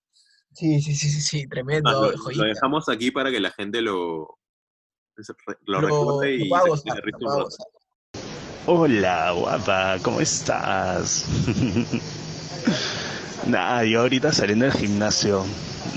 [0.52, 1.88] Sí, sí, sí, sí, sí tremendo.
[1.88, 4.38] Ah, lo, lo, dejamos aquí para que la gente lo,
[5.16, 6.90] lo, lo recuerde y se,
[8.66, 11.26] Hola, guapa, ¿cómo estás?
[13.46, 15.44] Nada, yo ahorita saliendo del gimnasio.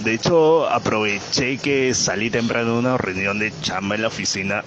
[0.03, 4.63] De hecho, aproveché que salí temprano de una reunión de chamba en la oficina.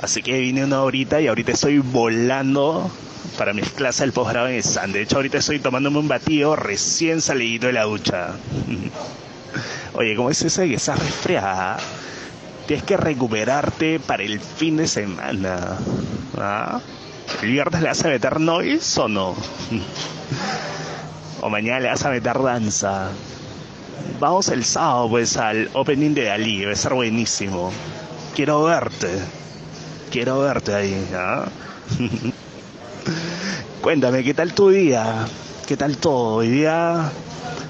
[0.00, 2.90] Así que vine una horita y ahorita estoy volando
[3.36, 4.92] para mis clases del posgrado en San.
[4.92, 8.34] De hecho, ahorita estoy tomándome un batido recién salido de la ducha.
[9.94, 11.78] Oye, ¿cómo es eso de que estás resfriada?
[12.66, 15.78] Tienes que recuperarte para el fin de semana.
[16.36, 16.80] ¿Ah?
[17.42, 19.30] ¿El viernes le vas a meter noise o no?
[21.40, 23.10] o mañana le vas a meter danza.
[24.20, 27.72] Vamos el sábado pues al opening de Ali, va a ser buenísimo.
[28.34, 29.08] Quiero verte.
[30.10, 31.46] Quiero verte ahí, ¿ah?
[33.82, 35.26] Cuéntame, ¿qué tal tu día?
[35.66, 36.36] ¿Qué tal todo?
[36.36, 37.12] Hoy día,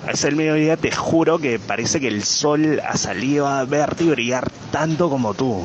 [0.09, 4.11] es el mediodía, te juro que parece que el sol ha salido a verte y
[4.11, 5.65] brillar tanto como tú.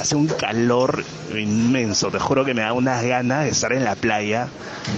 [0.00, 1.04] Hace un calor
[1.36, 4.48] inmenso, te juro que me da unas ganas de estar en la playa.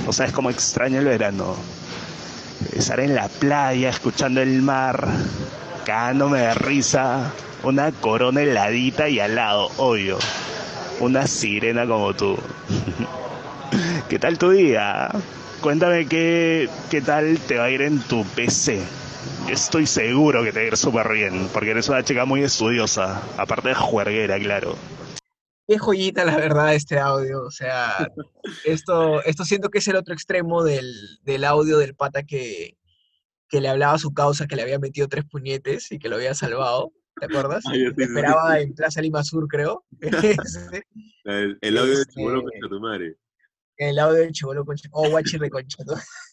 [0.07, 1.57] No sabes cómo extraño el verano
[2.73, 5.09] estar en la playa escuchando el mar,
[5.85, 10.19] cagándome de risa, una corona heladita y al lado, obvio,
[11.01, 12.37] una sirena como tú.
[14.09, 15.11] ¿Qué tal tu día?
[15.61, 18.81] Cuéntame qué, qué tal te va a ir en tu PC.
[19.49, 23.21] Estoy seguro que te va a ir súper bien, porque eres una chica muy estudiosa,
[23.37, 24.77] aparte de juerguera, claro
[25.71, 27.45] qué joyita la verdad este audio.
[27.45, 28.11] O sea,
[28.65, 32.77] esto, esto siento que es el otro extremo del, del audio del pata que,
[33.49, 36.17] que, le hablaba a su causa, que le había metido tres puñetes y que lo
[36.17, 36.93] había salvado.
[37.21, 37.65] ¿Te acuerdas?
[37.97, 39.85] esperaba en Plaza Lima Sur, creo.
[41.25, 43.17] el, el, audio de Chibolo este, Concha tu madre.
[43.77, 44.89] El audio de Chibolo Concha.
[44.93, 45.85] Oh, guachi reconcha.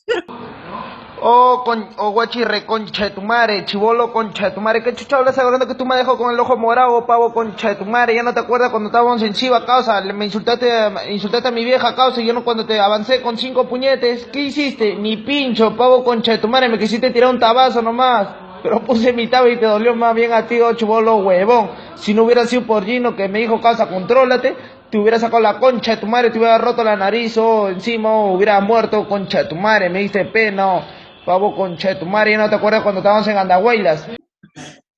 [1.20, 4.84] Oh, con, oh, guachi, reconcha de tu madre, chivolo, concha de tu madre.
[4.84, 7.76] ¿Qué chucha hablas hablando que tú me dejó con el ojo morado, pavo, concha de
[7.76, 8.14] tu madre?
[8.14, 10.00] Ya no te acuerdas cuando estábamos en Chiva, causa.
[10.02, 10.70] Me insultaste,
[11.10, 12.22] insultaste a mi vieja, causa.
[12.22, 14.26] Y yo no cuando te avancé con cinco puñetes.
[14.28, 14.96] ¿Qué hiciste?
[14.96, 16.70] Ni pincho, pavo, concha de tu madre.
[16.70, 18.47] Me quisiste tirar un tabazo nomás.
[18.64, 21.70] Pero puse mitad y te dolió más bien a ti, oh chivolo huevón.
[21.96, 24.56] Si no hubiera sido por Gino que me dijo, causa, contrólate,
[24.90, 28.12] te hubiera sacado la concha de tu madre, te hubiera roto la nariz, o encima,
[28.12, 30.82] o hubiera muerto, concha de tu madre, me diste pena, oh,
[31.26, 34.08] pavo, concha de tu madre, ¿ya no te acuerdas cuando estábamos en Andahuaylas?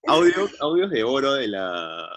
[0.08, 2.08] Audios, audios de oro de la,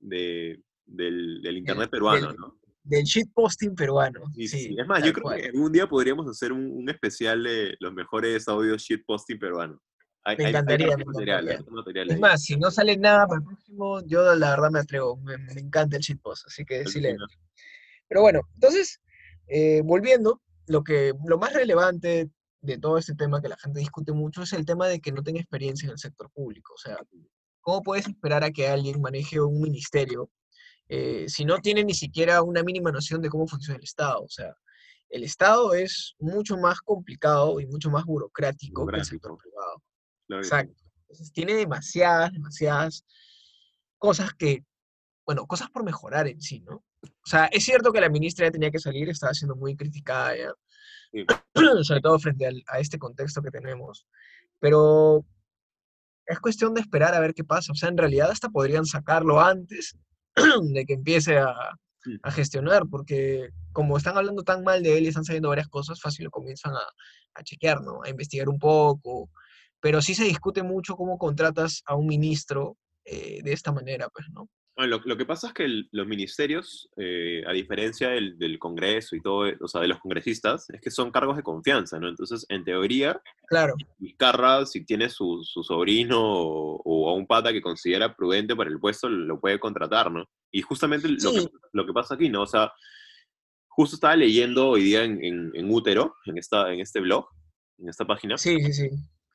[0.00, 2.56] de, del, del internet peruano, del- ¿no?
[2.82, 4.20] Del shitposting peruano.
[4.34, 4.76] Sí, Sí, sí, sí.
[4.78, 5.40] Es más, yo creo cual.
[5.40, 9.78] que algún día podríamos hacer un, un especial de los mejores audios shitposting peruanos.
[10.24, 13.46] Hay, Me hay- hay encantaría, me material Es más, si no sale nada para el
[13.46, 15.16] próximo, yo la verdad me atrevo.
[15.18, 17.24] Me, me encanta el shitpost, así que sí le Alucina.
[17.24, 17.38] entro.
[18.08, 19.00] Pero bueno, entonces,
[19.46, 22.30] eh, volviendo, lo, que, lo más relevante
[22.60, 25.22] de todo este tema que la gente discute mucho es el tema de que no
[25.22, 26.74] tenga experiencia en el sector público.
[26.74, 26.98] O sea,
[27.60, 30.30] ¿cómo puedes esperar a que alguien maneje un ministerio
[30.88, 34.22] eh, si no tiene ni siquiera una mínima noción de cómo funciona el Estado?
[34.22, 34.54] O sea,
[35.08, 39.38] el Estado es mucho más complicado y mucho más burocrático que el sector Burocrático.
[39.38, 39.59] privado.
[40.30, 40.42] Claro.
[40.44, 40.82] Exacto.
[41.08, 43.04] Entonces, tiene demasiadas, demasiadas
[43.98, 44.64] cosas que,
[45.26, 46.84] bueno, cosas por mejorar en sí, ¿no?
[47.02, 50.36] O sea, es cierto que la ministra ya tenía que salir, estaba siendo muy criticada
[50.36, 50.52] ya,
[51.12, 51.26] Sí.
[51.84, 54.06] sobre todo frente al- a este contexto que tenemos,
[54.60, 55.24] pero
[56.26, 57.72] es cuestión de esperar a ver qué pasa.
[57.72, 59.96] O sea, en realidad hasta podrían sacarlo antes
[60.72, 61.54] de que empiece a,
[62.02, 62.16] Sí.
[62.22, 66.00] a gestionar, porque como están hablando tan mal de él y están sabiendo varias cosas,
[66.00, 66.80] fácil lo comienzan a,
[67.34, 68.02] a chequear, ¿no?
[68.02, 69.28] A investigar un poco,
[69.80, 74.28] pero sí se discute mucho cómo contratas a un ministro eh, de esta manera, pues,
[74.30, 74.48] ¿no?
[74.76, 78.58] Bueno, lo, lo que pasa es que el- los ministerios, eh, a diferencia del, del
[78.58, 82.08] Congreso y todo, o sea, de los congresistas, es que son cargos de confianza, ¿no?
[82.08, 87.52] Entonces, en teoría, Claro, Vizcarra, si tiene su, su sobrino o, o a un pata
[87.52, 90.24] que considera prudente para el puesto, lo puede contratar, ¿no?
[90.52, 91.34] Y justamente lo, Sí.
[91.46, 92.42] que, lo que pasa aquí, ¿no?
[92.42, 92.72] O sea,
[93.68, 97.26] justo estaba leyendo hoy día en, en, en Útero, en, esta, en este blog,
[97.78, 98.88] en esta página, sí, sí, sí.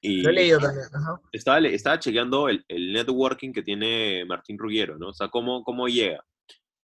[0.06, 0.86] Y Lo he leído también.
[0.94, 1.20] ajá.
[1.32, 5.10] estaba, estaba chequeando el, el networking que tiene Martín Ruggiero, ¿no?
[5.10, 6.24] O sea, cómo, cómo llega.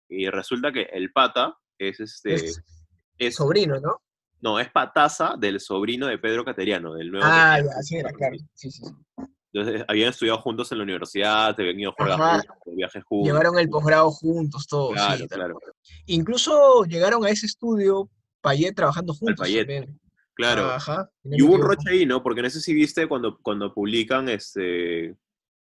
[0.10, 2.34] Y resulta que el pata es este...
[2.36, 2.62] Es
[3.18, 4.02] es- sobrino, ¿no?
[4.42, 8.36] no, es pataza del sobrino de Pedro Cateriano, del nuevo Ah, ya, sí, era claro.
[8.54, 8.84] Sí, sí.
[8.86, 8.94] sí.
[9.52, 13.28] Entonces, habían estudiado juntos en la universidad, se habían ido a jugar viajes juntos.
[13.28, 14.94] Llevaron el posgrado juntos, todos.
[14.94, 15.58] Claro, sí, claro.
[16.06, 18.10] Incluso llegaron a ese estudio
[18.42, 20.00] Payet trabajando juntos Payet, también.
[20.38, 20.66] Claro.
[20.72, 21.10] Ajá.
[21.24, 22.22] y me hubo un roche ahí, ¿no?
[22.24, 25.16] Porque no sé si viste cuando, cuando publican este,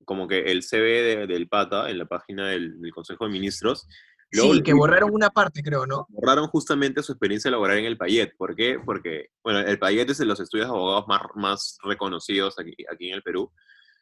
[0.06, 3.88] como que el CV de- del pata en la página del, del Consejo de Ministros.
[4.32, 6.06] luego Sí, que borraron una parte, creo, ¿no?
[6.10, 8.36] borraron justamente su experiencia laboral en el Payet.
[8.38, 8.78] ¿Por qué?
[8.86, 13.10] Porque, bueno, el Payet es de los estudios de abogados más, más reconocidos aquí, aquí
[13.10, 13.52] en el Perú.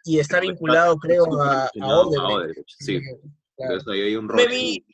[0.04, 2.70] Y está Pero vinculado, creo, a, a Odebrecht.
[2.80, 3.00] Sí,
[3.56, 3.74] Claro.
[3.76, 4.48] entonces ahí hay un Me roche.
[4.50, 4.86] vi,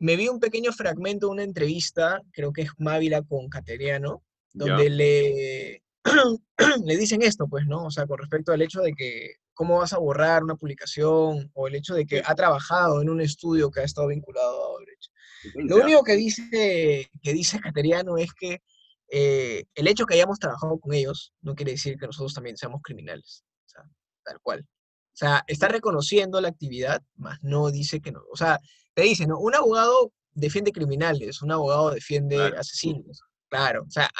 [0.00, 4.22] me vi un pequeño fragmento de una entrevista, creo que es Mávila con Cateriano,
[4.54, 5.82] donde le,
[6.84, 7.84] le dicen esto, pues, ¿no?
[7.84, 11.68] O sea, con respecto al hecho de que cómo vas a borrar una publicación o
[11.68, 15.12] el hecho de que ha trabajado en un estudio que ha estado vinculado a Odebrecht.
[15.54, 18.62] Lo único que dice, que dice Cateriano es que
[19.10, 22.80] eh, el hecho que hayamos trabajado con ellos no quiere decir que nosotros también seamos
[22.82, 23.44] criminales.
[23.66, 23.82] O sea,
[24.24, 24.60] tal cual.
[24.60, 28.22] O sea, está reconociendo la actividad, más no dice que no.
[28.32, 28.58] O sea,
[28.94, 29.38] te dice, ¿no?
[29.38, 32.58] Un abogado defiende criminales, un abogado defiende Claro.
[32.58, 33.22] asesinos.
[33.48, 34.10] Claro, o sea,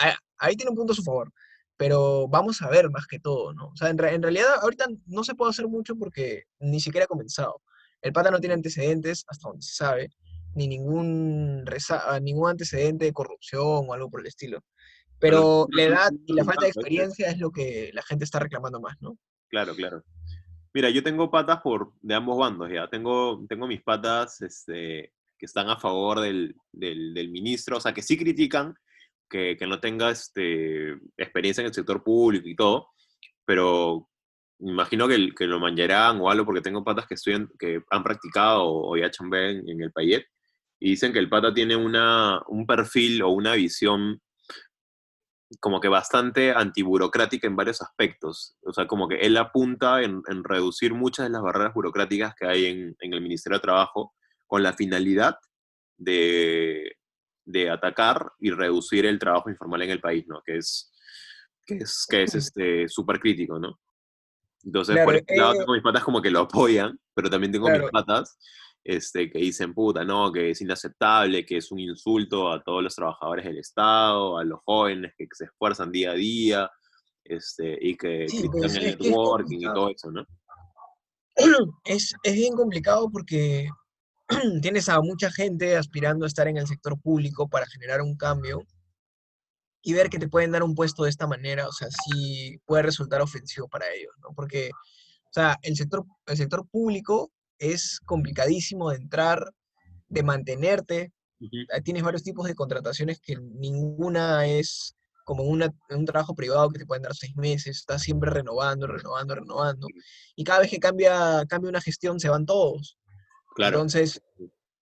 [0.44, 1.32] ahí tiene un punto a su favor.
[1.76, 3.66] Pero vamos a ver más que todo, ¿no?
[3.68, 7.04] O sea, en, re- en realidad ahorita no se puede hacer mucho porque ni siquiera
[7.04, 7.62] ha comenzado.
[8.00, 10.10] El pata no tiene antecedentes, hasta donde se sabe,
[10.54, 14.60] ni ningún, reza- ah, ningún antecedente de corrupción o algo por el estilo.
[15.18, 18.80] Pero la edad y la falta de experiencia es lo que la gente está reclamando
[18.80, 19.16] más, ¿no?
[19.48, 20.04] Claro, claro.
[20.72, 22.88] Mira, yo tengo patas por, de ambos bandos, ya.
[22.88, 27.94] Tengo, tengo mis patas este, que están a favor del, del, del ministro, o sea,
[27.94, 28.74] que sí critican
[29.28, 32.88] que, que no tenga este, experiencia en el sector público y todo,
[33.44, 34.08] pero
[34.60, 38.64] imagino que, que lo manjarán o algo, porque tengo patas que, estudian, que han practicado
[38.64, 40.26] o ya chambean en, en el Payet,
[40.80, 44.20] y dicen que el pata tiene una, un perfil o una visión
[45.60, 48.56] como que bastante antiburocrática en varios aspectos.
[48.62, 52.46] O sea, como que él apunta en, en reducir muchas de las barreras burocráticas que
[52.46, 54.14] hay en, en el Ministerio de Trabajo
[54.46, 55.36] con la finalidad
[55.96, 56.96] de,
[57.44, 60.42] de atacar y reducir el trabajo informal en el país, ¿no?
[60.44, 60.92] Que es,
[61.66, 63.78] que es, que es este, súper crítico, ¿no?
[64.64, 67.52] Entonces, por Claro, este lado eh, tengo mis patas como que lo apoyan, pero también
[67.52, 67.82] tengo Claro.
[67.82, 68.38] mis patas
[68.82, 72.94] este, que dicen, puta, no, que es inaceptable, que es un insulto a todos los
[72.94, 76.70] trabajadores del Estado, a los jóvenes que se esfuerzan día a día,
[77.24, 80.26] este, y que Sí, critican pues, el networking y todo eso, ¿no?
[81.84, 83.68] es, es bien complicado porque
[84.62, 88.62] tienes a mucha gente aspirando a estar en el sector público para generar un cambio
[89.82, 92.84] y ver que te pueden dar un puesto de esta manera, o sea, sí puede
[92.84, 94.34] resultar ofensivo para ellos, ¿no?
[94.34, 94.70] Porque
[95.34, 99.52] sea, el sector, el sector público es complicadísimo de entrar,
[100.08, 101.12] de mantenerte.
[101.40, 101.56] Ujú.
[101.72, 104.94] Ah, Tienes varios tipos de contrataciones que ninguna es
[105.24, 109.34] como una, un trabajo privado que te pueden dar seis meses, estás siempre renovando, renovando,
[109.34, 109.86] renovando.
[110.36, 112.98] Y cada vez que cambia, cambia una gestión, se van todos.
[113.54, 113.76] Claro.
[113.78, 114.20] Entonces,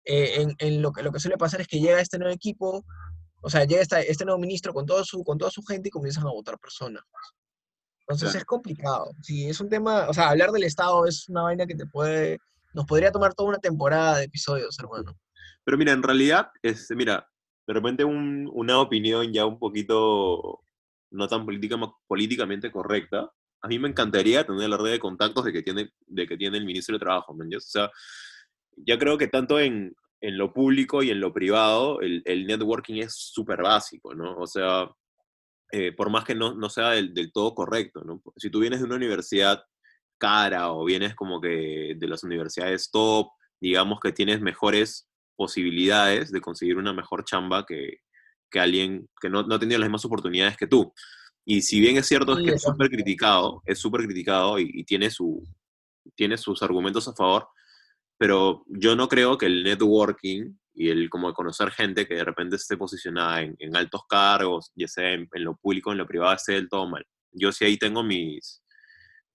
[0.04, 2.84] eh, en, en lo, que, lo que suele pasar es que llega este nuevo equipo,
[3.42, 5.90] o sea, llega esta- este nuevo ministro con, todo su, con toda su gente y
[5.92, 7.02] comienzan a votar personas.
[8.00, 8.38] Entonces Claro.
[8.38, 9.10] es complicado.
[9.22, 12.38] Sí, es un tema, o sea, hablar del Estado es una vaina que te puede,
[12.74, 15.16] nos podría tomar toda una temporada de episodios, hermano.
[15.64, 17.28] Pero mira, en realidad, este, mira,
[17.66, 20.60] de repente un- una opinión ya un poquito
[21.10, 23.30] no tan política, políticamente correcta.
[23.60, 26.58] A mí me encantaría tener la red de contactos de que tiene, de que tiene
[26.58, 27.68] el ministro de Trabajo, ¿me entiendes?
[27.68, 27.90] O sea,
[28.76, 33.02] ya creo que tanto en, en lo público y en lo privado, el, el networking
[33.02, 34.36] es súper básico, ¿no?
[34.36, 34.88] O sea,
[35.72, 38.22] eh, por más que no, no sea del, del todo correcto, ¿no?
[38.36, 39.64] Si tú vienes de una universidad
[40.18, 43.28] cara o vienes como que de las universidades top,
[43.60, 47.98] digamos que tienes mejores posibilidades de conseguir una mejor chamba que,
[48.50, 50.92] que alguien que no, no ha tenido las mismas oportunidades que tú.
[51.44, 54.84] Y si bien es cierto Sí, que es súper criticado, es súper criticado y, y
[54.84, 55.42] tiene, su,
[56.14, 57.48] tiene sus argumentos a favor,
[58.22, 62.54] pero yo no creo que el networking y el como conocer gente que de repente
[62.54, 66.32] esté posicionada en, en altos cargos, ya sea en, en lo público en lo privado,
[66.32, 67.04] esté del todo mal.
[67.32, 68.62] Yo sí ahí tengo mis,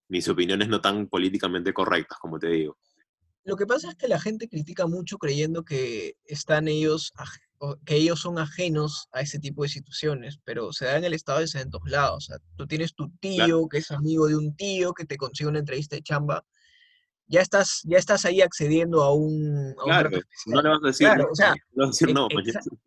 [0.07, 2.77] mis opiniones no tan políticamente correctas, como te digo.
[3.43, 7.11] Lo que pasa es que la gente critica mucho creyendo que están ellos,
[7.83, 11.41] que ellos son ajenos a ese tipo de situaciones, pero se da en el Estado
[11.41, 12.15] y se da en todos lados.
[12.15, 15.49] O sea, tú tienes tu tío que es amigo de un tío que te consigue
[15.49, 16.45] una entrevista de chamba,
[17.27, 20.09] ya estás, ya estás ahí accediendo a un, a un Claro,
[20.47, 22.77] no le vas a decir, Claro, no, o sea, vas a decir no, pues, exa-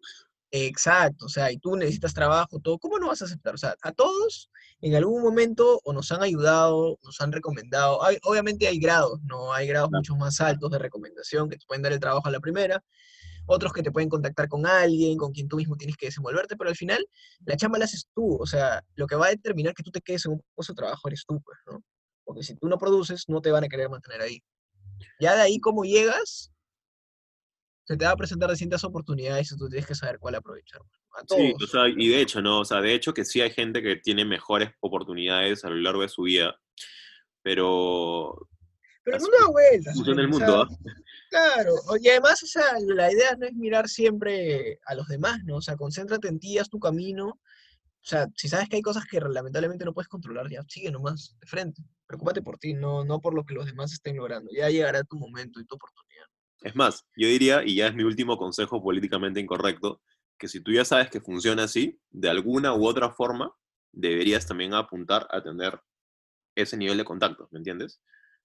[0.53, 3.55] Exacto, o sea, y tú necesitas trabajo, todo, ¿cómo no vas a aceptar?
[3.55, 4.51] O sea, a todos
[4.81, 9.53] en algún momento o nos han ayudado, nos han recomendado, hay- obviamente hay grados, ¿no?
[9.53, 10.01] Hay grados Claro.
[10.01, 12.83] mucho más altos de recomendación que te pueden dar el trabajo a la primera,
[13.47, 16.69] otros que te pueden contactar con alguien, con quien tú mismo tienes que desenvolverte, pero
[16.71, 17.07] al final
[17.45, 20.01] la chamba la haces tú, o sea, lo que va a determinar que tú te
[20.01, 21.81] quedes en un puesto de trabajo eres tú, pues, ¿no?
[22.31, 24.41] Porque si tú no produces, no te van a querer mantener ahí.
[25.19, 26.53] Ya de ahí cómo llegas,
[27.83, 30.81] se te va a presentar distintas oportunidades y tú tienes que saber cuál aprovechar.
[30.81, 32.61] A Sí, o sea, y de hecho, ¿no?
[32.61, 36.03] O sea, de hecho que sí hay gente que tiene mejores oportunidades a lo largo
[36.03, 36.55] de su vida,
[37.43, 38.47] pero
[39.03, 39.95] Pero no da vueltas.
[39.97, 40.69] funciona el mundo, ¿ah?
[41.31, 45.57] Claro, y además, o sea, la idea no es mirar siempre a los demás, ¿no?
[45.57, 47.27] O sea, concéntrate en ti, haz tu camino.
[47.27, 51.37] O sea, si sabes que hay cosas que lamentablemente no puedes controlar, ya sigue nomás
[51.41, 51.83] de frente.
[52.11, 54.51] Preocúpate por ti, no, no por lo que los demás estén logrando.
[54.53, 56.25] Ya llegará tu momento y tu oportunidad.
[56.61, 60.03] Es más, yo diría, y ya es mi último consejo políticamente incorrecto,
[60.37, 63.55] que si tú ya sabes que funciona así, de alguna u otra forma,
[63.93, 65.81] deberías también apuntar a tener
[66.57, 68.01] ese nivel de contacto, ¿me entiendes?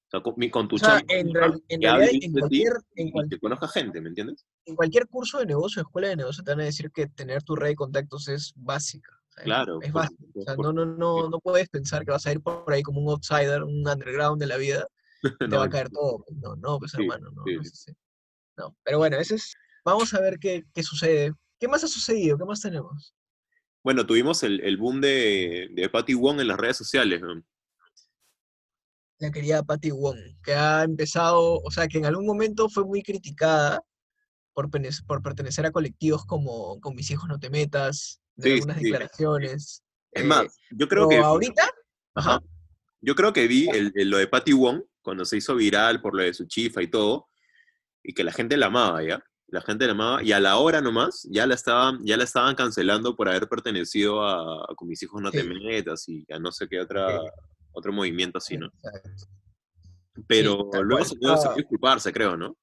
[0.06, 2.28] O sea, con, tu O sea, chamba, en, real- en que realidad, hable en de
[2.28, 4.45] ti cualquier, en, y cual- que conozca gente, ¿me entiendes?
[4.65, 7.56] en cualquier curso de negocio, escuela de negocio, te van a decir que tener tu
[7.56, 9.14] red de contactos es básica.
[9.36, 9.80] Sea, Claro.
[9.82, 10.24] Es por- básica.
[10.36, 12.82] O sea, por- no, no, no, no puedes pensar que vas a ir por ahí
[12.84, 14.88] como un outsider, un underground de la vida,
[15.39, 16.24] te no, va a caer todo.
[16.26, 17.86] pues, No, no, pues Sí, hermano, no, sí, no es.
[18.58, 19.54] No, pero bueno, ese es.
[19.84, 21.34] Vamos a ver qué, qué sucede.
[21.60, 22.38] ¿Qué más ha sucedido?
[22.38, 23.13] ¿Qué más tenemos?
[23.84, 27.43] Bueno, tuvimos el, el boom de, de Patty Wong en las redes sociales, ¿no?
[29.19, 33.02] La querida Patty Wong, que ha empezado, o sea, que en algún momento fue muy
[33.02, 33.82] criticada
[34.54, 34.69] por,
[35.08, 38.84] por pertenecer a colectivos como Con mis hijos no te metas, de Sí, algunas sí.
[38.84, 39.84] declaraciones.
[40.12, 41.17] Es eh, más, yo creo que...
[41.17, 41.69] ahorita,
[42.15, 42.39] Ajá.
[43.02, 46.15] Yo creo que vi el, el- lo de Patty Wong cuando se hizo viral por
[46.15, 47.28] lo de su chifa y todo,
[48.04, 49.24] y que la gente la amaba, ¿ya?
[49.48, 52.56] La gente la amaba, y a la hora nomás ya la estaban, ya la estaban
[52.56, 56.52] cancelando por haber pertenecido a, a Con mis hijos no te metas y a no
[56.52, 57.19] sé qué otra,
[57.74, 58.67] otro movimiento así, ¿no?
[58.84, 59.10] Exacto.
[60.28, 61.54] Pero luego se dio, Ah.
[61.56, 62.58] disculparse, creo, ¿no?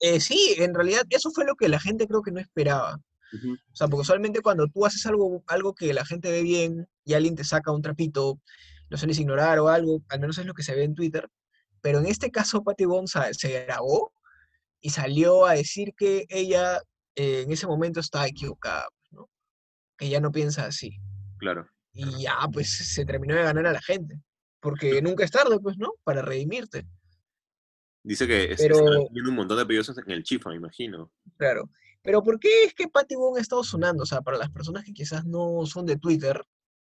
[0.00, 3.00] Eh, sí, en realidad eso fue lo que la gente creo que no esperaba.
[3.32, 7.14] O sea, porque usualmente cuando tú haces algo, algo que la gente ve bien y
[7.14, 8.40] alguien te saca un trapito,
[8.88, 11.28] lo sueles ignorar o algo, al menos es lo que se ve en Twitter.
[11.80, 14.12] Pero en este caso, Patty Gonza se grabó
[14.80, 16.80] y salió a decir que ella
[17.16, 19.30] eh, en ese momento estaba equivocada, pues, ¿no?
[19.96, 20.98] Que ella no piensa así.
[21.38, 21.68] Claro.
[21.92, 24.20] Y ya, pues se terminó de ganar a la gente.
[24.60, 25.92] Porque nunca es tarde, pues, ¿no?
[26.04, 26.86] Para redimirte.
[28.02, 31.10] Dice que es, Pero- un montón de pedidos en el chifa, me imagino.
[31.38, 31.70] Claro.
[32.04, 34.02] Pero ¿por qué es que Patty Wong ha estado sonando?
[34.02, 36.40] O sea, para las personas que quizás no son de Twitter,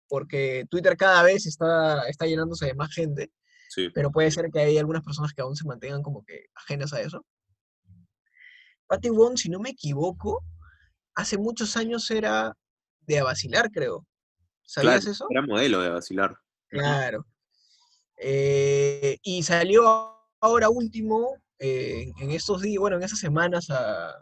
[0.08, 3.32] porque Twitter cada vez está, está llenándose de más gente,
[3.70, 3.90] Sí.
[3.94, 7.02] pero puede ser que hay algunas personas que aún se mantengan como que ajenas a
[7.02, 7.26] eso.
[8.88, 10.44] Patty Wong, si no me equivoco,
[11.16, 12.56] hace muchos años era
[13.02, 14.06] de a vacilar, creo.
[14.64, 15.28] ¿Sabías Claro, eso?
[15.32, 16.36] Era modelo de vacilar.
[16.68, 17.26] Claro.
[18.18, 24.14] Eh, y salió ahora último, eh, en estos días, bueno, en esas semanas a,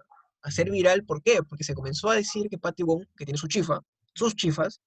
[0.47, 1.03] a ser viral.
[1.03, 1.39] ¿Por qué?
[1.47, 3.81] Porque se comenzó a decir que Patty Wong, que tiene su chifa,
[4.13, 4.81] sus chifas,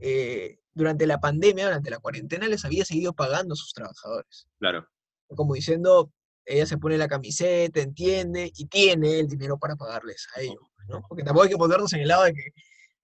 [0.00, 4.48] eh, durante la pandemia, durante la cuarentena, les había seguido pagando a sus trabajadores.
[4.58, 4.88] Claro.
[5.28, 6.10] Como diciendo,
[6.46, 11.02] ella se pone la camiseta, entiende y tiene el dinero para pagarles a ellos, ¿no?
[11.06, 12.52] Porque tampoco hay que ponernos en el lado de que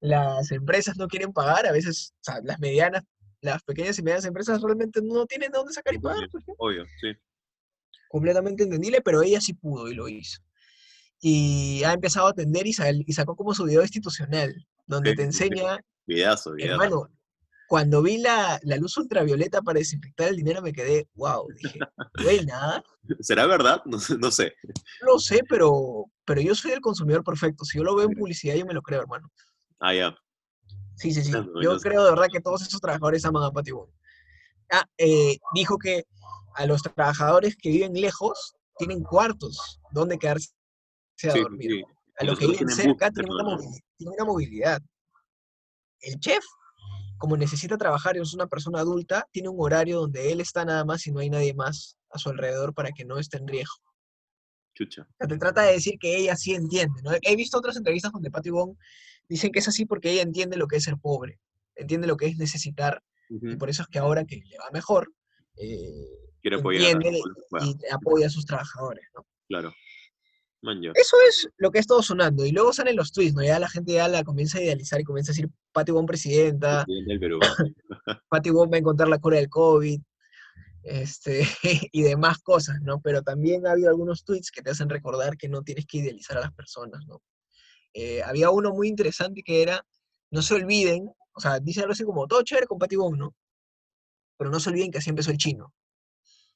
[0.01, 3.03] las empresas no quieren pagar, a veces, o sea, las medianas,
[3.43, 6.29] las pequeñas y medianas empresas realmente no tienen de dónde sacar y pagar.
[6.57, 7.13] Obvio, sí.
[8.09, 10.41] completamente entendible, pero ella sí pudo y lo hizo.
[11.21, 14.55] Y ha empezado a atender y, sal- y sacó como su video institucional,
[14.87, 15.45] donde Sí, te sí, sí.
[15.45, 16.73] enseña, Videazo, videazo.
[16.83, 17.09] hermano,
[17.67, 21.81] cuando vi la, la luz ultravioleta para desinfectar el dinero me quedé, wow, dije,
[22.23, 22.83] buena,
[23.21, 23.83] ¿Será verdad?
[23.85, 24.17] No sé.
[24.19, 24.55] No sé.
[25.03, 28.15] no lo sé, pero, pero yo soy el consumidor perfecto, si yo lo veo en
[28.17, 29.31] publicidad yo me lo creo, hermano.
[29.81, 30.17] Ah, ya.
[30.97, 33.51] Sí, sí, sí, Ah, no, yo creo de verdad que todos esos trabajadores aman a
[33.53, 33.73] Patty.
[34.71, 36.05] Ah, eh, dijo que
[36.55, 40.49] a los trabajadores que viven lejos tienen cuartos donde quedarse
[41.27, 41.71] a Sí, dormir.
[41.71, 41.83] sí.
[42.21, 43.57] A Y los que tienen bus, cerca tienen una,
[43.97, 44.81] tienen una movilidad.
[46.01, 46.45] El chef,
[47.17, 50.85] como necesita trabajar y es una persona adulta, tiene un horario donde él está nada
[50.85, 53.83] más y no hay nadie más a su alrededor para que no esté en riesgo.
[54.75, 55.03] Chucha.
[55.03, 57.11] O sea, te trata de decir que ella sí entiende, ¿no?
[57.23, 58.77] He visto otras entrevistas donde Patty Wong
[59.29, 61.41] dicen que es así porque ella entiende lo que es ser pobre,
[61.75, 63.59] entiende lo que es necesitar, y Ujú.
[63.59, 65.13] por eso es que ahora que le va mejor,
[65.57, 66.07] eh,
[66.41, 67.67] Quiere apoyar a entiende pueda.
[67.67, 69.27] y apoya a sus trabajadores, ¿no?
[69.49, 69.73] Claro.
[70.61, 70.83] Man.
[70.95, 72.45] Eso es lo que ha estado sonando.
[72.45, 73.43] Y luego salen los tweets, ¿no?
[73.43, 76.85] Ya la gente ya la comienza a idealizar y comienza a decir, Patty Wong presidenta,
[76.85, 77.39] Presidente del Perú.
[78.29, 80.01] Patty Wong va a encontrar la cura del COVID,
[80.83, 81.47] este,
[81.93, 83.01] y demás cosas, ¿no?
[83.01, 86.39] Pero también ha habido algunos tweets que te hacen recordar que no tienes que idealizar
[86.39, 87.23] a las personas, ¿no?
[87.95, 89.85] Eh, había uno muy interesante que era,
[90.31, 93.35] no se olviden, o sea, dice algo así como, todo chévere con Patty Wong, ¿no?
[94.37, 95.73] Pero no se olviden que así empezó el chino,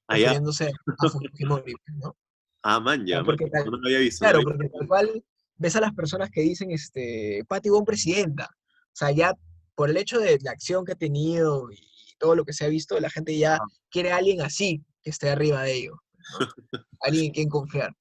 [0.07, 2.17] Ah, refiriéndose a Fujimori, ¿no?
[2.63, 3.21] Ah, man, ya.
[3.21, 4.25] Ah, porque tal- No lo había visto.
[4.25, 5.25] Claro, porque tal cual
[5.57, 8.49] ves a las personas que dicen, este, Patty Wong presidenta.
[8.71, 9.35] O sea, ya
[9.75, 11.79] por el hecho de la acción que ha tenido y
[12.19, 13.65] todo lo que se ha visto, la gente ya Ajá.
[13.91, 15.97] quiere a alguien así, que esté arriba de ellos.
[16.39, 16.47] ¿no?
[17.01, 17.91] alguien en quien confiar.
[17.91, 17.95] O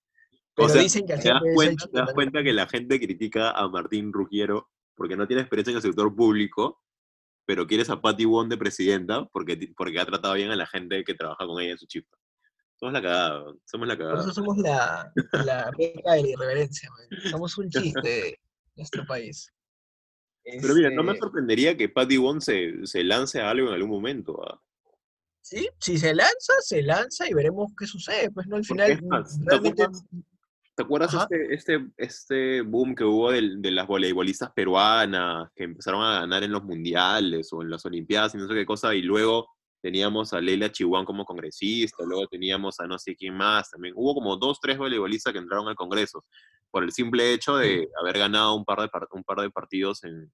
[0.55, 3.51] Pero sea, dicen que así ¿Te das, cuenta, te das cuenta que la gente critica
[3.51, 6.83] a Martín Ruggiero porque no tiene experiencia en el sector público,
[7.45, 11.03] pero quieres a Patty Wong de presidenta porque, porque ha tratado bien a la gente
[11.03, 12.15] que trabaja con ella en su chifa.
[12.81, 14.21] Somos la cagada, somos la cagada.
[14.21, 15.13] eso somos la,
[15.45, 17.21] la beca de la irreverencia, man.
[17.29, 18.39] Somos un chiste de
[18.75, 19.53] nuestro país.
[20.43, 23.75] Pero mira, no me Este, sorprendería que Patty Wong se, se lance a algo en
[23.75, 24.41] algún momento.
[24.43, 24.59] ¿ah?
[25.41, 28.31] Sí, si se lanza, se lanza y veremos qué sucede.
[28.31, 29.05] Pues no, al final, ¿te
[29.45, 30.05] realmente acuerdas?
[30.75, 31.27] ¿Te acuerdas Ajá.
[31.29, 36.41] este, este, este boom que hubo del- de, las voleibolistas peruanas que empezaron a ganar
[36.41, 38.95] en los mundiales o en las olimpiadas y no sé qué cosa?
[38.95, 39.47] Y luego
[39.81, 43.93] teníamos a Leila Chihuán como congresista, luego teníamos a no sé quién más también.
[43.97, 46.23] Hubo como dos, tres voleibolistas que entraron al Congreso
[46.69, 50.31] por el simple hecho de haber ganado un par de, un par de partidos en,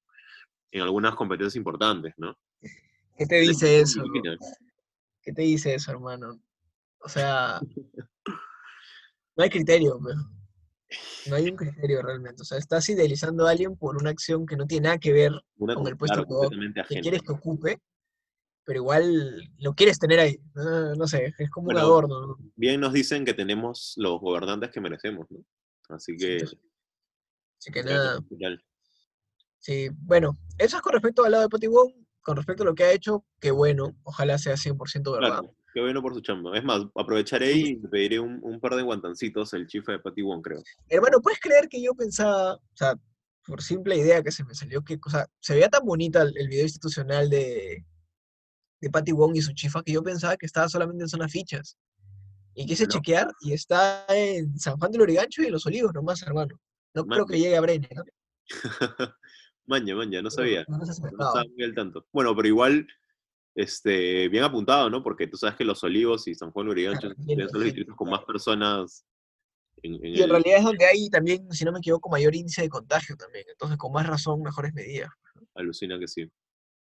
[0.71, 2.37] en algunas competencias importantes, ¿no?
[3.17, 4.03] ¿Qué te dice eso?
[5.21, 6.39] ¿Qué te dice eso, hermano?
[6.99, 7.59] O sea,
[9.35, 9.99] no hay criterio.
[11.27, 12.41] No hay un criterio realmente.
[12.43, 15.31] O sea, estás idealizando a alguien por una acción que no tiene nada que ver,
[15.57, 17.79] Una Con el puesto claro, que- que quieres que ocupe,
[18.67, 20.41] pero igual lo quieres tener ahí.
[20.53, 22.27] No, no sé, es como un Bueno, adorno.
[22.27, 22.37] ¿no?
[22.57, 25.39] Bien nos dicen que tenemos los gobernantes que merecemos, ¿no?
[25.87, 26.43] Así que...
[26.43, 28.19] Así que nada,
[29.59, 29.87] sí.
[30.01, 31.93] Bueno, eso es con respecto al lado de Wong.
[32.21, 35.39] Con respecto a lo que ha hecho, que bueno, ojalá sea 100% verdad.
[35.39, 36.57] Claro, qué bueno por su chamba.
[36.57, 40.61] Es más, aprovecharé y pediré un, un par de guantancitos el chifa de Wong, creo.
[40.89, 42.95] Hermano, ¿puedes creer que yo pensaba, o sea,
[43.45, 46.37] por simple idea que se me salió, que, o sea, se veía tan bonita el,
[46.37, 47.85] el video institucional de,
[48.79, 51.77] de Patty Wong y su chifa que yo pensaba que estaba solamente en zona fichas.
[52.53, 56.21] Y quise chequear y está en San Juan del Origancho y en Los Olivos nomás,
[56.23, 56.59] hermano.
[56.93, 58.03] No creo que llegue a Breña, ¿no?
[59.65, 60.65] maña, maña, no sabía.
[60.67, 61.31] No, no No
[61.65, 62.07] al tanto.
[62.11, 62.87] Bueno, pero igual,
[63.53, 65.03] este, bien apuntado, ¿no?
[65.03, 67.15] Porque tú sabes que Los Olivos y San Juan de Urigancho Claro,
[67.49, 69.05] son los distritos con más personas
[69.83, 72.35] en, en Y en el- realidad es donde hay también, si no me equivoco, mayor
[72.35, 73.45] índice de contagio también.
[73.49, 75.09] Entonces, con más razón, mejores medidas.
[75.53, 76.27] Alucina que sí.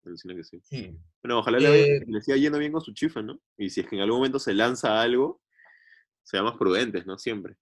[0.06, 0.60] Alucina que sí.
[0.64, 0.98] Sí.
[1.22, 3.40] Bueno, ojalá le, Eh, le siga yendo bien con su chifa, ¿no?
[3.58, 5.42] Y si es que en algún momento se lanza algo,
[6.24, 7.18] seamos prudentes, ¿no?
[7.18, 7.56] Siempre.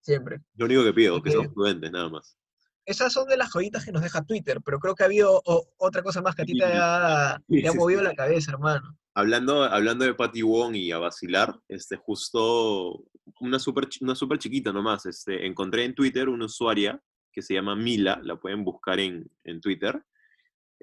[0.00, 0.40] Siempre.
[0.56, 1.32] Lo único que pido, que Ok.
[1.36, 2.36] seamos prudentes, nada más.
[2.84, 5.68] Esas son de las joyitas que nos deja Twitter, pero creo que ha habido o-
[5.76, 8.06] otra cosa más que a ti te ha, Sí, te ha sí, movido sí.
[8.06, 8.98] la cabeza, hermano.
[9.14, 13.04] Hablando, hablando de Patty Wong y a vacilar, este, justo
[13.40, 17.00] una súper una super chiquita nomás, este, encontré en Twitter una usuaria
[17.30, 20.02] que se llama Mila, la pueden buscar en, en Twitter,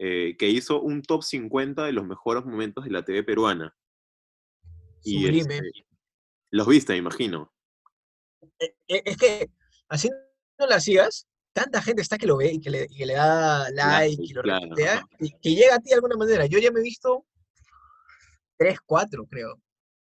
[0.01, 3.75] eh, que hizo un top 50 de los mejores momentos de la TV peruana.
[5.03, 5.57] Y Sublime.
[5.57, 5.85] este,
[6.51, 7.53] los viste, me imagino.
[8.59, 9.51] Eh, eh, Es que
[9.89, 10.09] así
[10.57, 13.15] no la sigas, tanta gente está que lo ve y que le, y que le
[13.15, 14.67] da like y lo claro,
[15.19, 16.45] y que llega a ti de alguna manera.
[16.45, 17.25] Yo ya me he visto
[18.57, 19.61] tres, cuatro, creo.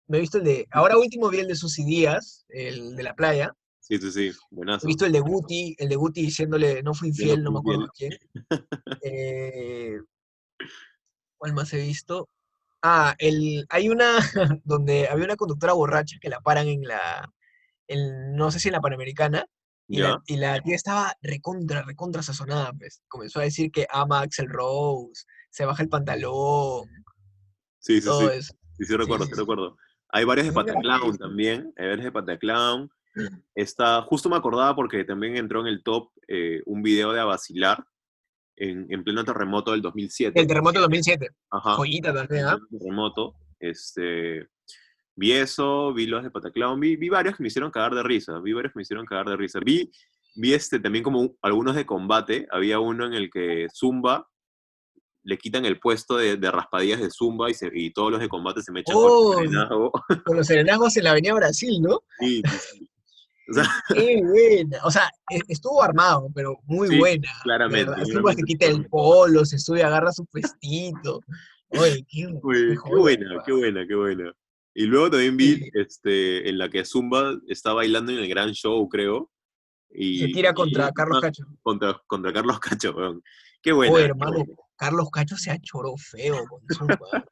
[0.06, 3.14] Me he visto el de, ahora último vi el de Susy Díaz, el de la
[3.14, 3.54] playa.
[3.88, 4.86] Sí, sí, sí, He buenazo.
[4.86, 7.88] visto el de Guti, el de Guti diciéndole no fui no infiel, no me acuerdo
[7.96, 8.12] quién.
[9.02, 9.98] Eh,
[11.38, 12.28] ¿cuál más he visto?
[12.82, 14.18] Ah, el, hay una
[14.64, 17.32] donde había una conductora borracha que la paran en la,
[17.86, 19.46] en, no sé si en la Panamericana,
[19.90, 23.00] y la, y la tía estaba recontra, recontra sazonada, pues.
[23.08, 26.86] Comenzó a decir que ama a Axel Rose, se baja el pantalón,
[27.78, 28.06] Sí, sí, sí.
[28.06, 28.52] todo eso.
[28.76, 29.40] Sí, sí, recuerdo, sí, sí, sí.
[29.40, 29.78] recuerdo.
[30.10, 32.90] Hay varios de he Pataclown también, hay varios de Pataclown.
[33.54, 37.84] Está, justo me acordaba porque también entró en el top eh, un video de Abacilar
[38.56, 40.38] en, en pleno terremoto del 2007.
[40.40, 41.74] El terremoto 2007, Ajá.
[41.74, 42.56] joyita también, ¿ah?
[42.56, 43.34] pleno terremoto.
[43.60, 44.48] Este,
[45.16, 48.38] vi eso, vi los de Pataclown, vi, vi varios que me hicieron cagar de risa,
[48.40, 49.58] vi varios que me hicieron cagar de risa.
[49.64, 49.90] Vi,
[50.36, 54.28] vi este, también como un- algunos de combate, había uno en el que Zumba
[55.24, 58.28] le quitan el puesto de, de raspadillas de Zumba y, se- y todos los de
[58.28, 59.92] combate se me echan Oh, con el serenazgo.
[60.24, 62.00] Con los serenazgos en la Avenida Brasil, ¿no?
[62.20, 62.87] Sí, sí, sí.
[63.50, 64.78] O sea, Qué buena.
[64.84, 65.10] O sea,
[65.48, 67.28] estuvo armado, pero muy Sí, buena.
[67.42, 67.92] claramente.
[68.12, 71.20] Zumba se quita el estuvo polo, se sube, agarra su puestito.
[71.70, 74.32] Oye, qué, qué buena, qué buena, qué buena.
[74.74, 75.70] Y luego también vi Sí.
[75.74, 79.30] este, en la que Zumba está bailando en el gran show, creo.
[79.90, 81.44] Y, Se tira contra y- Carlos Cacho.
[81.62, 83.22] Contra, contra Carlos Cacho, weón.
[83.62, 83.92] Qué buena.
[83.94, 84.54] Oye, hermano, buena.
[84.76, 87.24] Carlos Cacho se ha choró feo con Zumba.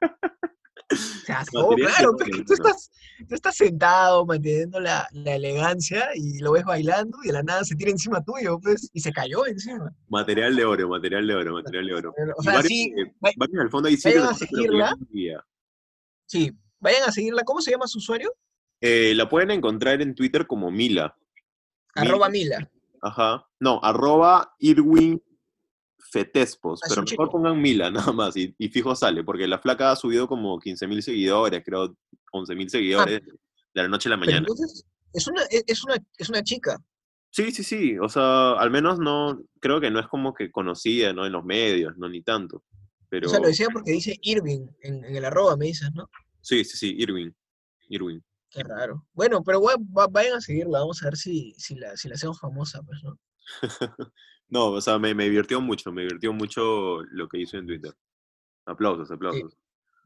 [1.27, 2.91] Se asó, claro, porque tú estás,
[3.29, 7.65] tú estás sentado manteniendo la, la elegancia y lo ves bailando y de la nada
[7.65, 9.93] se tira encima tuyo, pues, y se cayó encima.
[10.09, 12.15] Material de oro, material de oro, material de oro.
[12.37, 12.93] O sea, varios, sí,
[13.25, 14.97] va- varios al fondo ahí vayan a seguirla.
[16.27, 17.43] Sí, vayan a seguirla.
[17.45, 18.33] ¿Cómo se llama su usuario?
[18.81, 21.17] Eh, la pueden encontrar en Twitter como Mila.
[21.97, 22.09] Mila.
[22.11, 22.71] Arroba Mila.
[23.03, 23.47] Ajá.
[23.61, 25.23] No, arroba Irwin
[26.11, 29.59] Fetespos, Ah, es pero mejor pongan Mila nada más y, y fijo sale, porque la
[29.59, 31.97] flaca ha subido como 15.000 seguidores, creo
[32.33, 34.39] 11.000 seguidores de la noche a la mañana.
[34.39, 36.77] entonces, es una, e- es una, es una chica.
[37.31, 41.13] Sí, sí, sí, o sea, al menos no, creo que no es como que conocida,
[41.13, 41.27] ¿no?
[41.27, 42.65] En los medios, no ni tanto,
[43.11, 46.09] pero O sea, lo decía porque dice Irving en, en el arroba, me dices, ¿no?
[46.41, 47.35] sí, sí, sí, Irwin,
[47.89, 48.25] Irwin.
[48.49, 49.07] Qué raro.
[49.13, 49.61] Bueno, pero
[50.11, 53.19] vayan a seguirla, vamos a ver si, si, la, si la hacemos famosa, pues, ¿no?
[54.49, 57.93] No, o sea, me, me divirtió mucho, me divirtió mucho lo que hizo en Twitter.
[58.65, 59.57] Aplausos, aplausos.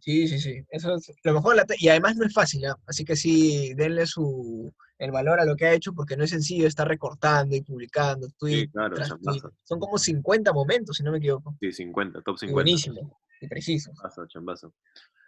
[0.01, 0.65] Sí, sí, sí.
[0.71, 1.57] Eso es lo mejor.
[1.57, 2.77] la y además no es fácil, ¿ah?
[2.87, 6.31] Así que sí, denle su, el valor a lo que ha hecho, porque no es
[6.31, 9.41] sencillo estar recortando y publicando tweet Sí, claro, tras tweet.
[9.65, 11.57] Son como 50 momentos, si no me equivoco.
[11.61, 12.53] Sí, 50, top Y 50.
[12.55, 13.93] buenísimo y preciso.
[13.95, 14.75] Chambazo, chambazo.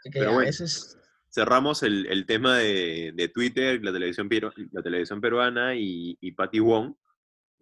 [0.01, 0.51] Así que Pero ya, bueno.
[0.51, 0.99] es.
[1.31, 4.29] cerramos el, el tema de, de Twitter, la televisión,
[4.73, 6.95] la televisión peruana y, y Patty Wong.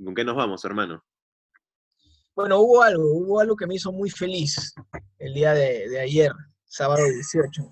[0.02, 1.04] ¿Con qué nos vamos, hermano?
[2.34, 4.72] Bueno, hubo algo, hubo algo que me hizo muy feliz
[5.18, 6.32] el día de, de ayer,
[6.64, 7.62] sábado 18.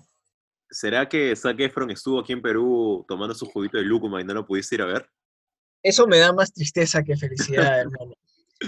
[0.69, 4.33] ¿Será que Zac Efron estuvo aquí en Perú tomando su juguito de lúcuma y no
[4.33, 5.09] lo pudiste ir a ver?
[5.81, 8.13] Eso me da más tristeza que felicidad, hermano.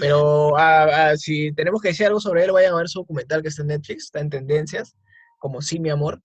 [0.00, 3.42] Pero ah, ah, si tenemos que decir algo sobre él, vayan a ver su documental
[3.42, 4.96] que está en Netflix, está en tendencias,
[5.38, 6.22] como Sí, mi amor.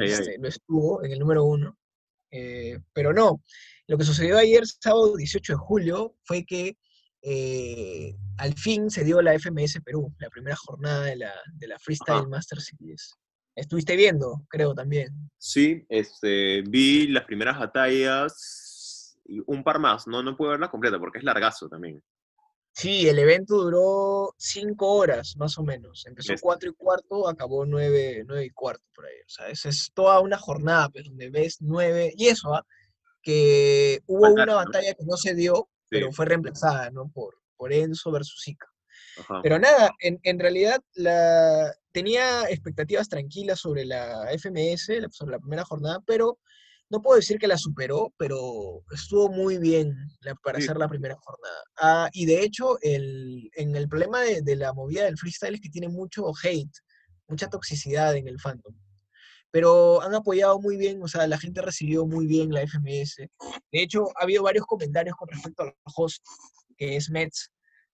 [0.00, 0.10] ay.
[0.10, 1.78] Este, lo estuvo en el número uno.
[2.32, 3.40] Eh, pero no,
[3.86, 6.76] lo que sucedió ayer, sábado 18 de julio, fue que
[7.28, 11.76] eh, al fin se dio la FMS Perú, la primera jornada de la, de la
[11.80, 12.28] Freestyle Ajá.
[12.28, 13.16] Master Series.
[13.56, 15.28] Estuviste viendo, creo también.
[15.36, 20.06] Sí, este, vi las primeras batallas y un par más.
[20.06, 22.00] No, no puedo verla completa porque es largazo también.
[22.72, 26.04] Sí, el evento duró cinco horas, más o menos.
[26.06, 29.16] Empezó Es- cuatro y cuarto, acabó nueve, nueve y cuarto por ahí.
[29.26, 32.64] O sea, esa es toda una jornada, pues, donde ves nueve, y eso, ¿ah?
[33.20, 37.08] que hubo una batalla que no se dio, pero fue reemplazada, ¿no?
[37.08, 38.66] Por, por Enzo versus Ica.
[39.18, 39.40] Ajá.
[39.42, 45.64] Pero nada, en, en realidad la, tenía expectativas tranquilas sobre la FMS, sobre la primera
[45.64, 46.38] jornada, pero
[46.88, 50.64] no puedo decir que la superó, pero estuvo muy bien la- para Sí.
[50.66, 51.62] hacer la primera jornada.
[51.78, 55.60] Ah, y de hecho, el, en el problema de, de la movida del freestyle es
[55.60, 56.76] que tiene mucho hate,
[57.26, 58.74] mucha toxicidad en el fandom.
[59.56, 63.16] Pero han apoyado muy bien, o sea, la gente recibió muy bien la FMS.
[63.72, 66.22] De hecho, ha habido varios comentarios con respecto al host,
[66.76, 67.50] que es Mets,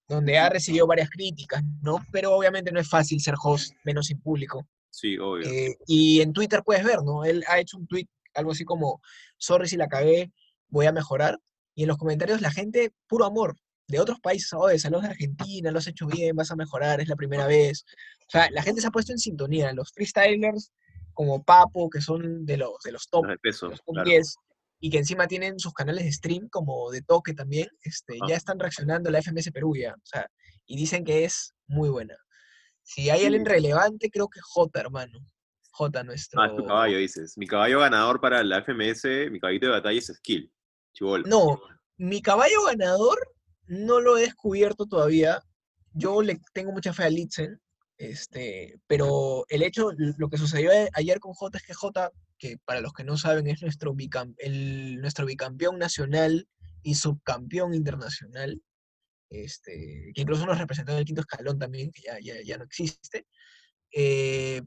[0.08, 2.04] donde ha recibido varias críticas, ¿no?
[2.10, 4.66] Pero obviamente no es fácil ser host, menos sin público.
[4.90, 5.48] Sí, obvio.
[5.48, 7.24] Eh, y en Twitter puedes ver, ¿no?
[7.24, 9.00] Él ha hecho un tweet, algo así como,
[9.38, 10.32] sorry si la cagué,
[10.68, 11.38] voy a mejorar.
[11.76, 13.56] Y en los comentarios la gente, puro amor,
[13.86, 17.06] de otros países, oye, saludos de Argentina, lo has hecho bien, vas a mejorar, es
[17.06, 17.84] la primera vez.
[18.26, 20.72] O sea, la gente se ha puesto en sintonía, los freestylers
[21.14, 24.10] como Papo, que son de los, de los top, Los de peso, los top claro.
[24.10, 24.36] 10,
[24.80, 28.26] y que encima tienen sus canales de stream como de toque también, este, Ah.
[28.28, 30.26] ya están reaccionando a la FMS Perú ya, o sea,
[30.66, 32.16] y dicen que es muy buena.
[32.82, 33.50] Si hay alguien Sí.
[33.50, 35.18] relevante, creo que J, hermano.
[35.74, 36.40] J, nuestro...
[36.42, 37.38] Ah, es tu caballo, dices.
[37.38, 40.52] Mi caballo ganador para la FMS, mi caballito de batalla es Skill.
[40.92, 41.24] Chibolo.
[41.26, 41.60] No,
[41.96, 43.18] mi caballo ganador
[43.66, 45.40] no lo he descubierto todavía.
[45.94, 47.58] Yo le tengo mucha fe a Litzen,
[47.98, 52.80] este, pero el hecho, lo que sucedió ayer con J es que J, que para
[52.80, 56.48] los que no saben es nuestro, bicam- el- nuestro bicampeón nacional
[56.82, 58.60] y subcampeón internacional,
[59.30, 62.64] este, que incluso nos representó en el quinto escalón también, que ya, ya, ya no
[62.64, 63.26] existe,
[63.92, 64.62] eh,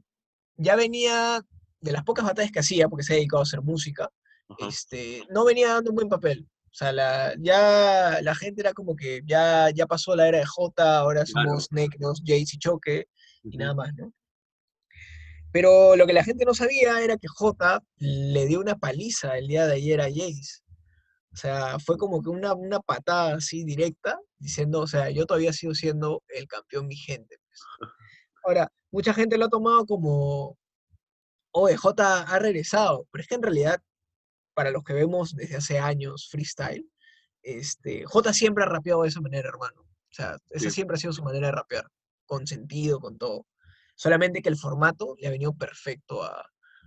[0.56, 1.42] ya venía
[1.80, 4.10] de las pocas batallas que hacía, porque se ha dedicado a hacer música,
[4.48, 4.68] Ajá.
[4.68, 6.48] este, no venía dando un buen papel.
[6.76, 10.44] O sea, la, ya la gente era como que ya, ya pasó la era de
[10.44, 11.48] J, ahora Claro.
[11.48, 13.06] somos Necros, Jace y Choque,
[13.44, 14.12] y nada más, ¿no?
[15.52, 19.46] Pero lo que la gente no sabía era que J le dio una paliza el
[19.48, 20.60] día de ayer a Jace.
[21.32, 25.54] O sea, fue como que una, una patada así directa, diciendo, o sea, yo todavía
[25.54, 27.38] sigo siendo el campeón vigente.
[27.48, 27.90] pues.
[28.44, 30.58] Ahora, mucha gente lo ha tomado como,
[31.52, 33.80] oye, J ha regresado, pero es que en realidad,
[34.56, 36.90] para los que vemos desde hace años freestyle,
[37.42, 39.82] este, J siempre ha rapeado de esa manera, hermano.
[39.82, 40.76] O sea, esa Sí.
[40.76, 41.86] siempre ha sido su manera de rapear,
[42.24, 43.46] con sentido, con todo.
[43.94, 46.40] Solamente que el formato le ha venido perfecto a,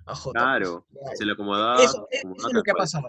[0.07, 0.31] a J.
[0.31, 0.43] pues.
[0.43, 1.83] Claro, se le acomodaba.
[1.83, 3.07] eso, e- eso es lo que ha pasado.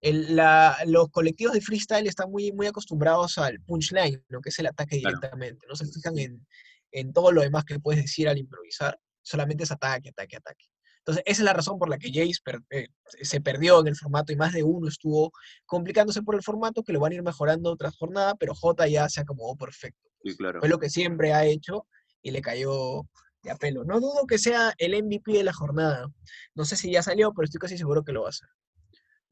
[0.00, 4.58] El- la- los colectivos de freestyle están muy, muy acostumbrados al punchline, lo que es
[4.58, 5.18] el ataque Claro.
[5.18, 5.66] directamente.
[5.68, 6.46] No se fijan en,
[6.92, 8.98] en todo lo demás que puedes decir al improvisar.
[9.20, 10.64] Solamente es ataque, ataque, ataque.
[11.04, 12.86] Entonces, esa es la razón por la que Jace per- eh,
[13.22, 15.32] se perdió en el formato y más de uno estuvo
[15.66, 19.08] complicándose por el formato, que lo van a ir mejorando tras jornada, pero J ya
[19.08, 20.08] se acomodó perfecto.
[20.24, 20.60] Sí, claro.
[20.60, 21.86] Fue lo que siempre ha hecho
[22.22, 23.02] y le cayó
[23.42, 23.82] de a pelo.
[23.84, 26.06] No dudo que sea el MVP de la jornada.
[26.54, 28.48] No sé si ya salió, pero estoy casi seguro que lo va a hacer.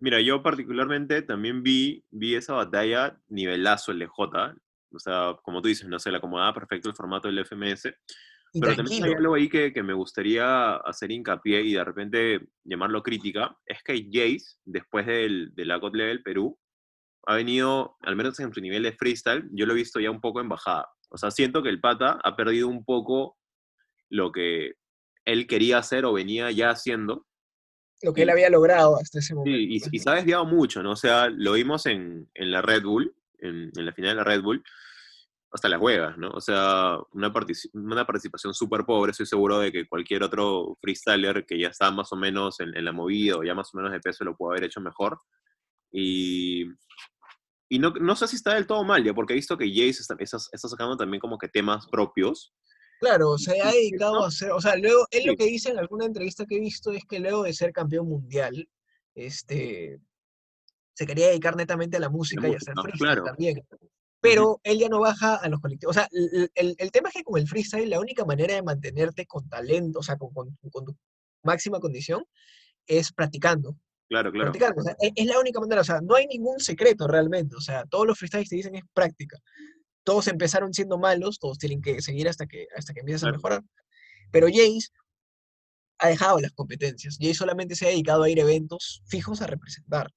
[0.01, 4.57] Mira, yo particularmente también vi, vi esa batalla nivelazo el de J.
[4.93, 7.93] O sea, como tú dices, no se le acomodaba perfecto el formato del FMS.
[8.53, 13.03] Pero también hay algo ahí que, que me gustaría hacer hincapié y de repente llamarlo
[13.03, 16.59] crítica, es que Jace, después del, de la God Level Perú,
[17.26, 20.20] ha venido, al menos en su nivel de freestyle, yo lo he visto ya un
[20.20, 20.88] poco en bajada.
[21.11, 23.36] O sea, siento que el pata ha perdido un poco
[24.09, 24.74] lo que
[25.26, 27.26] él quería hacer o venía ya haciendo.
[28.03, 29.59] lo que él había logrado hasta ese Sí, momento.
[29.59, 30.92] y, pues, y se ha desviado mucho, ¿no?
[30.92, 34.24] O sea, lo vimos en, en la Red Bull, en, en la final de la
[34.24, 34.64] Red Bull,
[35.53, 36.30] hasta las juegas, ¿no?
[36.30, 39.11] O sea, una, partici- una participación súper pobre.
[39.11, 42.84] Estoy seguro de que cualquier otro freestyler que ya está más o menos en, en
[42.84, 45.18] la movida o ya más o menos de peso lo puede haber hecho mejor.
[45.92, 46.66] Y,
[47.68, 50.03] y no, no sé si está del todo mal, ya, porque he visto que Jace
[50.03, 52.55] está, está- está sacando también como que temas propios.
[53.01, 54.24] Claro, se ha dedicado ¿no?
[54.24, 56.92] a hacer, o sea, luego, él lo que dice en alguna entrevista que he visto
[56.92, 58.68] es que luego de ser campeón mundial,
[59.14, 59.98] este,
[60.94, 63.24] se quería dedicar netamente a la música y a hacer freestyle claro.
[63.24, 63.66] también.
[64.21, 65.97] Pero él ya no baja a los colectivos.
[65.97, 68.62] O sea, el, el- el tema es que con el freestyle la única manera de
[68.62, 70.97] mantenerte con talento, o sea, con, con- con tu
[71.43, 72.25] máxima condición,
[72.87, 73.77] es practicando.
[74.09, 74.51] Claro, claro.
[74.53, 74.81] practicando.
[74.83, 77.57] o sea, e- es, la única manera, o sea, no hay ningún secreto realmente.
[77.57, 79.39] O sea, todos los freestyles te dicen es práctica.
[80.05, 83.37] Todos empezaron siendo malos, todos tienen que seguir hasta que, hasta que empieces a Claro.
[83.39, 83.62] mejorar.
[84.33, 84.89] Pero Jace
[85.99, 87.16] ha dejado las competencias.
[87.18, 90.11] Jace solamente se ha dedicado a ir a eventos fijos a representar.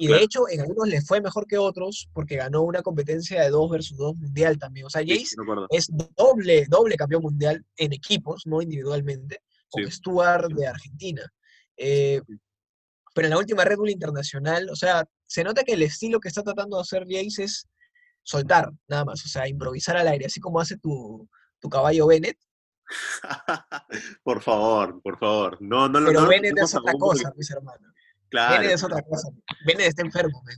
[0.00, 3.50] Y de hecho, en algunos le fue mejor que otros porque ganó una competencia de
[3.50, 4.86] 2 versus 2 mundial también.
[4.86, 5.36] O sea, Jace sí,
[5.70, 9.90] es doble, doble campeón mundial en equipos, no individualmente, con Sí.
[9.90, 11.22] Stuart de Argentina.
[11.76, 12.22] Eh,
[13.12, 16.28] pero en la última Red Bull Internacional, o sea, se nota que el estilo que
[16.28, 17.66] está tratando de hacer Jace es
[18.22, 21.28] soltar, nada más, o sea, improvisar al aire, así como hace tu,
[21.58, 22.38] tu caballo Bennett,
[24.22, 25.58] por favor, por favor.
[25.60, 27.92] No, no pero no Bennett es a otra porque- cosa, mis hermanos.
[28.30, 29.28] Claro, Bennett es otra cosa.
[29.66, 30.54] Bennett está enfermo, man.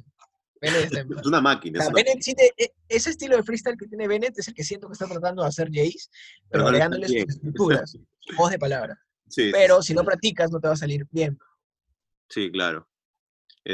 [0.60, 1.22] Bennett está es enfermo.
[1.28, 1.78] una máquina.
[1.78, 4.48] O es una- Bennett sí te- e- ese estilo de freestyle que tiene Bennett es
[4.48, 6.08] el que siento que está tratando de hacer Jace,
[6.50, 7.96] pero agregándole sus estructuras,
[8.36, 8.98] voz de palabra.
[9.28, 11.38] Sí, Pero sí, si no practicas, no te va a salir bien.
[12.28, 12.86] sí, claro.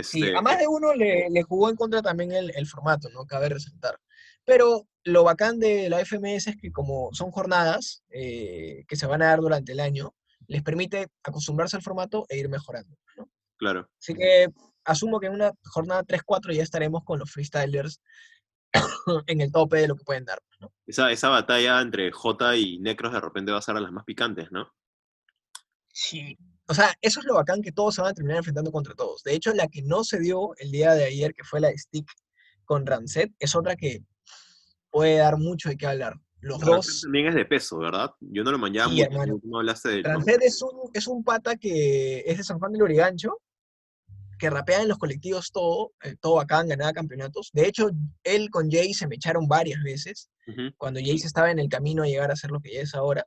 [0.03, 3.09] Sí, Este, a más de uno le, le jugó en contra también el, el formato,
[3.11, 3.24] ¿no?
[3.24, 3.99] Cabe resaltar.
[4.44, 9.22] Pero lo bacán de la FMS es que como son jornadas eh, que se van
[9.22, 10.14] a dar durante el año,
[10.49, 13.28] les permite acostumbrarse al formato e ir mejorando, ¿no?
[13.57, 13.89] Claro.
[13.99, 14.49] Así que
[14.85, 18.01] asumo que en una jornada 3-4 ya estaremos con los freestylers
[19.27, 20.73] en el tope de lo que pueden dar, ¿no?
[20.87, 24.05] Esa, esa batalla entre J y Necros de repente va a ser a las más
[24.05, 24.73] picantes, ¿no?
[25.93, 26.37] Sí.
[26.69, 29.23] O sea, eso es lo bacán que todos se van a terminar enfrentando contra todos.
[29.23, 31.79] De hecho, la que no se dio el día de ayer, que fue la de
[31.79, 32.11] Stick
[32.65, 34.03] con Ramset, es otra que
[34.91, 36.15] puede dar mucho de qué hablar.
[36.41, 37.01] Los Rancet dos.
[37.03, 38.11] también es de peso, ¿verdad?
[38.21, 41.57] Yo no lo manjaba Sí, mucho, no hablaste de Rancet es un, es un pata
[41.57, 43.41] que es de San Juan del Lurigancho,
[44.39, 47.51] que rapea en los colectivos todo, eh, todo bacán, ganaba campeonatos.
[47.53, 47.91] De hecho,
[48.22, 50.30] él con Jay se me echaron varias veces,
[50.76, 53.26] cuando Jay estaba en el camino a llegar a ser lo que ya es ahora.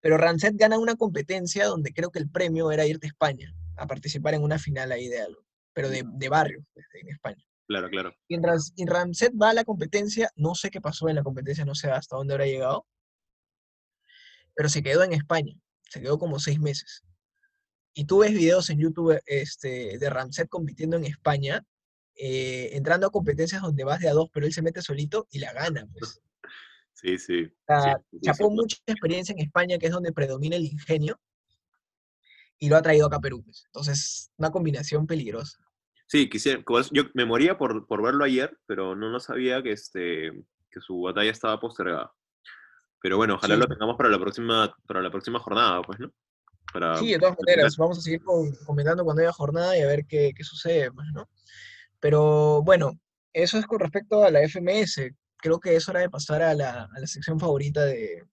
[0.00, 3.86] Pero Rancet gana una competencia donde creo que el premio era irte a España, a
[3.86, 6.64] participar en una final ahí de algo, pero de, de barrio,
[6.94, 7.44] en España.
[7.66, 8.14] Claro, claro.
[8.28, 8.42] Y, en
[8.76, 11.90] y Ramset va a la competencia, no sé qué pasó en la competencia, no sé
[11.90, 12.86] hasta dónde habrá llegado,
[14.54, 15.54] pero se quedó en España,
[15.88, 17.04] se quedó como seis meses.
[17.94, 21.64] Y tú ves videos en YouTube este, de Ramset compitiendo en España,
[22.14, 25.38] eh, entrando a competencias donde vas de a dos, pero él se mete solito y
[25.38, 25.86] la gana.
[25.92, 26.20] Pues.
[26.92, 27.44] Sí, sí.
[27.44, 28.54] O sea, sí, sí, chapó sí.
[28.54, 31.18] mucha experiencia en España, que es donde predomina el ingenio,
[32.58, 33.42] y lo ha traído acá a Perú.
[33.42, 33.64] pues.
[33.64, 35.58] Entonces, una combinación peligrosa.
[36.06, 36.62] Sí, quisiera,
[36.92, 40.30] yo me moría por, por verlo ayer, pero no, no sabía que, este,
[40.70, 42.12] que su batalla estaba postergada.
[43.00, 46.12] Pero bueno, ojalá lo tengamos para la próxima, para la próxima jornada, pues, ¿no?
[46.72, 49.86] Para, Sí, de todas maneras, vamos a seguir con- comentando cuando haya jornada y a
[49.86, 51.28] ver qué, qué sucede, pues, ¿no?
[51.98, 52.98] Pero bueno,
[53.32, 55.12] eso es con respecto a la FMS.
[55.36, 58.24] Creo que es hora de pasar a la, a la sección favorita de,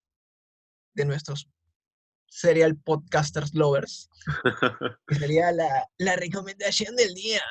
[0.93, 1.49] de nuestros
[2.29, 4.09] serial podcasters lovers,
[5.07, 7.41] que sería la, la recomendación del día.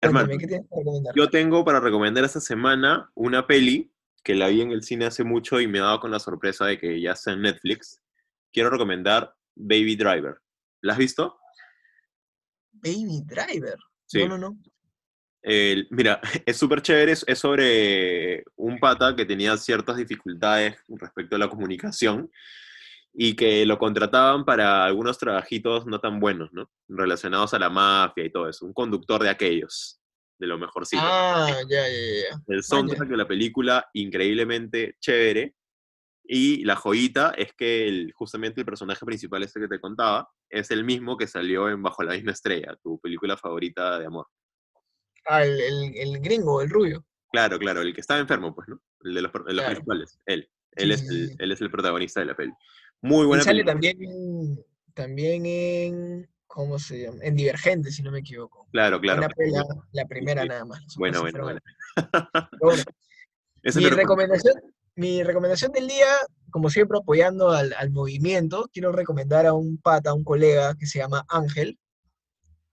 [0.00, 1.14] Hermano, ¿qué tienes que recomendar?
[1.16, 3.92] yo tengo para recomendar esta semana una peli
[4.22, 6.66] que la vi en el cine hace mucho y me ha dado con la sorpresa
[6.66, 8.00] de que ya está en Netflix.
[8.58, 10.40] Quiero recomendar Baby Driver.
[10.82, 11.38] ¿La has visto?
[12.72, 13.76] Baby Driver.
[14.04, 14.18] Sí.
[14.18, 14.58] No, no, no.
[15.42, 21.36] El- mira, es súper chévere, es, es sobre un pata que tenía ciertas dificultades respecto
[21.36, 22.28] a la comunicación
[23.14, 26.68] y que lo contrataban para algunos trabajitos no tan buenos, ¿no?
[26.88, 28.66] Relacionados a la mafia y todo eso.
[28.66, 30.00] Un conductor de aquellos,
[30.36, 31.00] de lo mejorcito.
[31.04, 32.42] Ah, ya, ya, ya.
[32.48, 35.54] El soundtrack de la película, increíblemente chévere.
[36.30, 40.70] Y la joyita es que el- justamente el personaje principal, este que te contaba, es
[40.70, 44.26] el mismo que salió en Bajo la misma estrella, tu película favorita de amor.
[45.26, 47.06] Ah, el, el- el gringo, el rubio.
[47.32, 48.80] Claro, claro, el que estaba enfermo, pues, ¿no?
[49.04, 49.66] El de los, de los Claro.
[49.70, 50.48] principales, él.
[50.76, 51.36] Sí, Él, es el, sí.
[51.38, 52.52] él es el protagonista de la peli.
[53.00, 53.72] Muy Y buena sale película.
[53.72, 54.64] también,
[54.94, 57.18] también en, ¿cómo se llama?
[57.22, 58.68] En Divergente, si no me equivoco.
[58.70, 59.18] Claro, claro.
[59.20, 60.48] Una pela, la primera sí.
[60.48, 60.94] nada más.
[60.96, 61.60] Bueno, bueno, bueno.
[62.60, 62.82] bueno,
[63.74, 64.54] mi, recomendación,
[64.98, 66.06] mi recomendación del día,
[66.50, 70.86] como siempre apoyando al, al movimiento, quiero recomendar a un pata, a un colega que
[70.86, 71.78] se llama Ángel,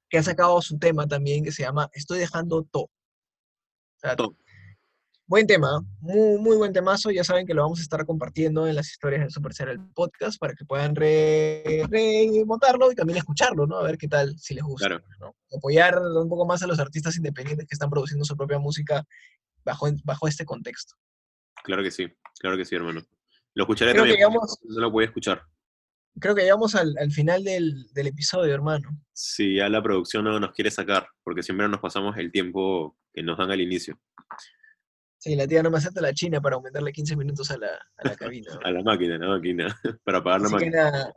[0.09, 2.83] que ha sacado su tema también que se llama Estoy dejando todo.
[2.85, 4.35] O sea, To.
[5.27, 7.09] Buen tema, muy, muy buen temazo.
[7.09, 10.37] Ya saben que lo vamos a estar compartiendo en las historias del Super Serial Podcast
[10.39, 13.77] para que puedan re- remontarlo y también escucharlo, ¿no?
[13.77, 14.87] A ver qué tal, si les gusta.
[14.87, 15.03] Claro.
[15.19, 15.35] ¿no?
[15.57, 19.03] Apoyar un poco más a los artistas independientes que están produciendo su propia música
[19.63, 20.93] bajo, bajo este contexto.
[21.65, 22.07] Claro que sí,
[22.39, 23.01] claro que sí, hermano.
[23.53, 24.29] Lo escucharé Creo que también.
[24.29, 25.41] llegamos, No lo voy a escuchar.
[26.19, 28.89] creo que llegamos al, al final del, del episodio, hermano.
[29.13, 33.23] Si ya la producción no nos quiere sacar, porque siempre nos pasamos el tiempo que
[33.23, 33.99] nos dan al inicio.
[35.17, 38.07] Sí, la tía no me acepta la china para aumentarle 15 minutos a la, a
[38.07, 38.51] la cabina.
[38.63, 39.75] A la máquina, la máquina.
[40.03, 40.91] Para pagar la que máquina.
[40.91, 41.13] nada,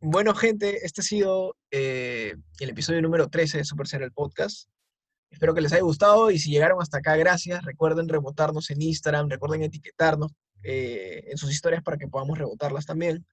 [0.00, 4.68] bueno gente, este ha sido eh, el episodio número 13 de Super Serial Podcast.
[5.30, 7.64] Espero que les haya gustado y si llegaron hasta acá, gracias.
[7.64, 13.26] Recuerden rebotarnos en Instagram, recuerden etiquetarnos eh, en sus historias para que podamos rebotarlas también.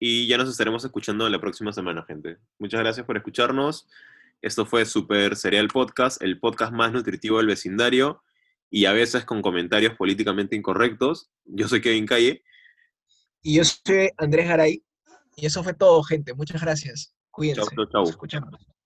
[0.00, 2.38] Y ya nos estaremos escuchando la próxima semana, gente.
[2.58, 3.88] Muchas gracias por escucharnos.
[4.40, 8.22] Esto fue Super Serial Podcast, el podcast más nutritivo del vecindario
[8.70, 11.30] y a veces con comentarios políticamente incorrectos.
[11.44, 12.44] Yo soy Kevin Calle.
[13.42, 14.84] Y yo soy Andrés Garay.
[15.36, 16.34] Y eso fue todo, gente.
[16.34, 17.14] Muchas gracias.
[17.30, 17.62] Cuídense.
[17.74, 18.00] chau, chau.
[18.02, 18.77] Nos escuchamos.